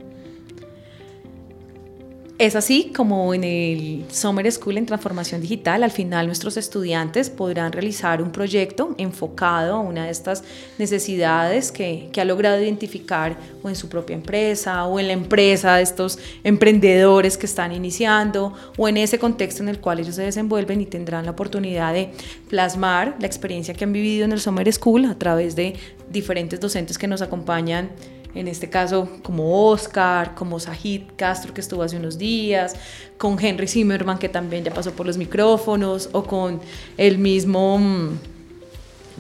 Es 2.37 2.57
así 2.57 2.91
como 2.95 3.33
en 3.33 3.45
el 3.45 4.07
Summer 4.11 4.51
School 4.51 4.77
en 4.77 4.87
Transformación 4.87 5.41
Digital, 5.41 5.85
al 5.85 5.93
final 5.93 6.27
nuestros 6.27 6.57
estudiantes 6.57 7.31
podrán 7.31 7.71
realizar 7.71 8.21
un 8.21 8.33
proyecto 8.33 8.93
enfocado 8.99 9.77
a 9.77 9.79
una 9.79 10.07
de 10.07 10.11
estas 10.11 10.43
necesidades 10.77 11.71
que, 11.71 12.11
ha 12.21 12.25
logrado 12.25 12.61
identificar 12.61 13.39
o 13.63 13.69
en 13.69 13.77
su 13.77 13.89
propia 13.89 14.17
empresa 14.17 14.85
o 14.85 14.99
en 14.99 15.07
la 15.07 15.13
empresa 15.13 15.77
de 15.77 15.85
estos 15.85 16.19
emprendedores 16.43 17.39
que 17.39 17.47
están 17.47 17.71
iniciando 17.71 18.53
o 18.77 18.89
en 18.89 18.97
ese 18.97 19.21
contexto 19.21 19.63
en 19.63 19.69
el 19.69 19.79
cual 19.79 20.01
ellos 20.01 20.17
se 20.17 20.23
desenvuelven 20.23 20.81
y 20.81 20.87
tendrán 20.87 21.27
la 21.27 21.31
oportunidad 21.31 21.95
de 21.95 22.11
plasmar 22.49 23.15
la 23.21 23.29
experiencia 23.29 23.75
que 23.75 23.85
han 23.85 23.93
vivido 23.93 24.25
en 24.25 24.33
el 24.33 24.41
Summer 24.41 24.73
School 24.73 25.05
a 25.05 25.17
través 25.17 25.55
de 25.55 25.75
diferentes 26.11 26.59
docentes 26.59 26.99
que 26.99 27.07
nos 27.07 27.23
acompañan 27.23 27.91
en 28.35 28.49
este 28.49 28.69
caso 28.69 29.09
como 29.23 29.69
Oscar, 29.69 30.35
como 30.35 30.59
Sahid 30.59 31.03
Castro 31.17 31.55
que 31.55 31.61
estuvo 31.61 31.83
hace 31.83 31.97
unos 31.97 32.19
días, 32.19 32.75
con 33.17 33.39
Henry 33.39 33.69
Zimmerman 33.69 34.19
que 34.19 34.29
también 34.29 34.65
ya 34.65 34.73
pasó 34.73 34.93
por 34.93 35.07
los 35.07 35.17
micrófonos, 35.17 36.09
o 36.13 36.25
con 36.25 36.61
el 36.97 37.19
mismo 37.19 37.79
mm, 37.79 38.19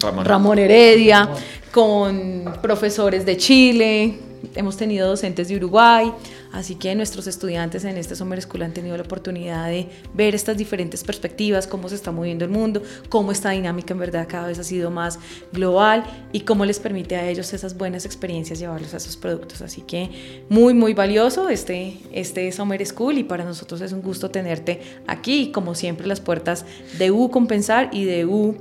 Ramón. 0.00 0.24
Ramón 0.24 0.58
Heredia, 0.58 1.28
con 1.72 2.52
profesores 2.60 3.24
de 3.24 3.36
Chile, 3.36 4.18
hemos 4.54 4.76
tenido 4.76 5.08
docentes 5.08 5.48
de 5.48 5.56
Uruguay, 5.56 6.12
así 6.54 6.76
que 6.76 6.94
nuestros 6.94 7.26
estudiantes 7.26 7.84
en 7.84 7.96
este 7.96 8.14
Summer 8.14 8.40
School 8.40 8.62
han 8.62 8.72
tenido 8.72 8.96
la 8.96 9.02
oportunidad 9.02 9.68
de 9.68 9.88
ver 10.14 10.34
estas 10.34 10.56
diferentes 10.56 11.02
perspectivas, 11.02 11.66
cómo 11.66 11.88
se 11.88 11.96
está 11.96 12.12
moviendo 12.12 12.44
el 12.44 12.50
mundo, 12.50 12.82
cómo 13.08 13.32
esta 13.32 13.50
dinámica 13.50 13.92
en 13.92 13.98
verdad 13.98 14.26
cada 14.28 14.46
vez 14.46 14.58
ha 14.58 14.64
sido 14.64 14.90
más 14.90 15.18
global 15.52 16.04
y 16.32 16.40
cómo 16.40 16.64
les 16.64 16.78
permite 16.78 17.16
a 17.16 17.28
ellos 17.28 17.52
esas 17.52 17.76
buenas 17.76 18.06
experiencias 18.06 18.58
llevarlos 18.58 18.94
a 18.94 18.98
esos 18.98 19.16
productos. 19.16 19.62
Así 19.62 19.82
que 19.82 20.44
muy, 20.48 20.74
muy 20.74 20.94
valioso 20.94 21.48
este, 21.48 21.98
este 22.12 22.50
Summer 22.52 22.84
School 22.86 23.18
y 23.18 23.24
para 23.24 23.44
nosotros 23.44 23.80
es 23.80 23.92
un 23.92 24.02
gusto 24.02 24.30
tenerte 24.30 24.80
aquí, 25.06 25.50
como 25.50 25.74
siempre 25.74 26.06
las 26.06 26.20
puertas 26.20 26.64
de 26.98 27.10
U 27.10 27.30
Compensar 27.30 27.90
y 27.92 28.04
de 28.04 28.26
U... 28.26 28.56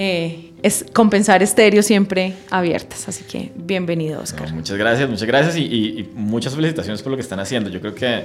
Eh, 0.00 0.52
es 0.62 0.86
compensar 0.92 1.42
estéreo 1.42 1.82
siempre 1.82 2.34
abiertas. 2.50 3.08
Así 3.08 3.24
que 3.24 3.50
bienvenido, 3.56 4.20
Oscar. 4.22 4.48
No, 4.48 4.56
muchas 4.56 4.78
gracias, 4.78 5.10
muchas 5.10 5.26
gracias 5.26 5.56
y, 5.56 5.64
y, 5.64 6.00
y, 6.00 6.10
muchas 6.14 6.54
felicitaciones 6.54 7.02
por 7.02 7.10
lo 7.10 7.16
que 7.16 7.22
están 7.22 7.40
haciendo. 7.40 7.68
Yo 7.68 7.80
creo 7.80 7.96
que 7.96 8.22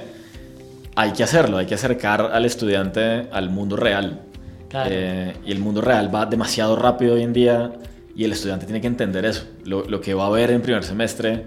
hay 0.94 1.12
que 1.12 1.24
hacerlo, 1.24 1.58
hay 1.58 1.66
que 1.66 1.74
acercar 1.74 2.30
al 2.32 2.44
estudiante 2.44 3.26
al 3.32 3.50
mundo 3.50 3.74
real. 3.74 4.20
Claro. 4.68 4.88
Eh, 4.92 5.34
y 5.44 5.50
el 5.50 5.58
mundo 5.58 5.80
real 5.80 6.14
va 6.14 6.26
demasiado 6.26 6.76
rápido 6.76 7.14
hoy 7.14 7.22
en 7.22 7.32
día 7.32 7.72
y 8.14 8.22
el 8.22 8.30
estudiante 8.30 8.66
tiene 8.66 8.80
que 8.80 8.86
entender 8.86 9.24
eso. 9.24 9.44
Lo, 9.64 9.84
lo 9.84 10.00
que 10.00 10.14
va 10.14 10.26
a 10.26 10.30
ver 10.30 10.52
en 10.52 10.62
primer 10.62 10.84
semestre 10.84 11.42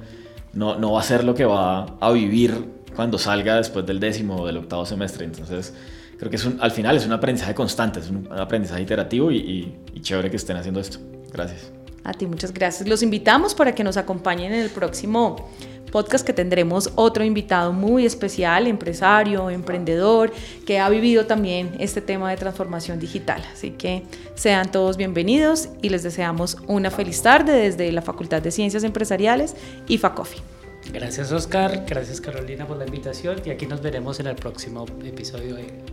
no, 0.52 0.78
no 0.78 0.92
va 0.92 1.00
a 1.00 1.04
ser 1.04 1.24
lo 1.24 1.36
que 1.36 1.46
va 1.46 1.96
a 2.02 2.12
vivir 2.12 2.66
cuando 2.98 3.18
salga 3.18 3.56
después 3.56 3.86
del 3.86 4.02
décimo 4.02 4.42
o 4.42 4.46
del 4.46 4.58
octavo 4.58 4.86
semestre. 4.86 5.24
Entonces, 5.24 5.74
creo 6.18 6.30
que 6.30 6.36
es 6.36 6.46
un, 6.46 6.58
al 6.60 6.72
final 6.72 6.98
es 6.98 7.06
un 7.06 7.14
aprendizaje 7.14 7.54
constante, 7.54 8.00
es 8.00 8.10
un 8.10 8.28
aprendizaje 8.32 8.82
iterativo 8.82 9.32
y, 9.32 9.38
y, 9.38 9.76
y, 9.94 10.02
chévere 10.02 10.30
que 10.30 10.38
estén 10.38 10.58
haciendo 10.58 10.80
esto. 10.80 11.00
Gracias. 11.32 11.72
A 12.04 12.14
ti, 12.14 12.26
muchas 12.26 12.54
gracias. 12.54 12.88
Los 12.88 13.04
invitamos 13.04 13.54
para 13.54 13.76
que 13.76 13.84
nos 13.84 13.98
acompañen 13.98 14.54
en 14.54 14.62
el 14.62 14.70
próximo 14.70 15.50
podcast 15.92 16.26
que 16.26 16.34
tendremos 16.34 16.92
otro 16.96 17.24
invitado 17.24 17.74
muy 17.74 18.06
especial, 18.06 18.68
empresario, 18.68 19.50
emprendedor, 19.50 20.32
que 20.66 20.80
ha 20.80 20.90
vivido 20.90 21.26
también 21.26 21.72
este 21.80 22.02
tema 22.02 22.30
de 22.30 22.38
transformación 22.38 23.00
digital. 23.00 23.42
Así 23.52 23.72
que 23.72 24.04
sean 24.36 24.72
todos 24.72 24.98
bienvenidos 24.98 25.70
y 25.82 25.90
les 25.90 26.04
deseamos 26.04 26.58
una 26.68 26.92
feliz 26.92 27.22
tarde 27.22 27.54
desde 27.54 27.92
la 27.92 28.02
Facultad 28.02 28.42
de 28.42 28.52
Ciencias 28.52 28.84
Empresariales 28.84 29.56
y 29.88 29.98
FACOFI. 29.98 30.57
Gracias 30.92 31.32
Oscar, 31.32 31.86
gracias 31.88 32.22
Carolina 32.22 32.66
por 32.66 32.78
la 32.78 32.86
invitación 32.86 33.42
y 33.46 33.50
aquí 33.50 33.66
nos 33.66 33.82
veremos 33.82 34.20
en 34.20 34.28
el 34.28 34.36
próximo 34.36 34.86
episodio 35.04 35.56
de 35.56 35.84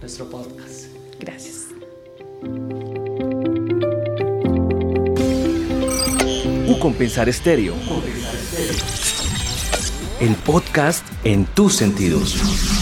nuestro 0.00 0.28
podcast. 0.28 0.86
Gracias. 1.18 1.68
U 6.68 6.78
Compensar 6.78 7.28
Estéreo. 7.28 7.74
El 10.20 10.34
podcast 10.36 11.06
en 11.24 11.46
tus 11.46 11.74
sentidos. 11.74 12.73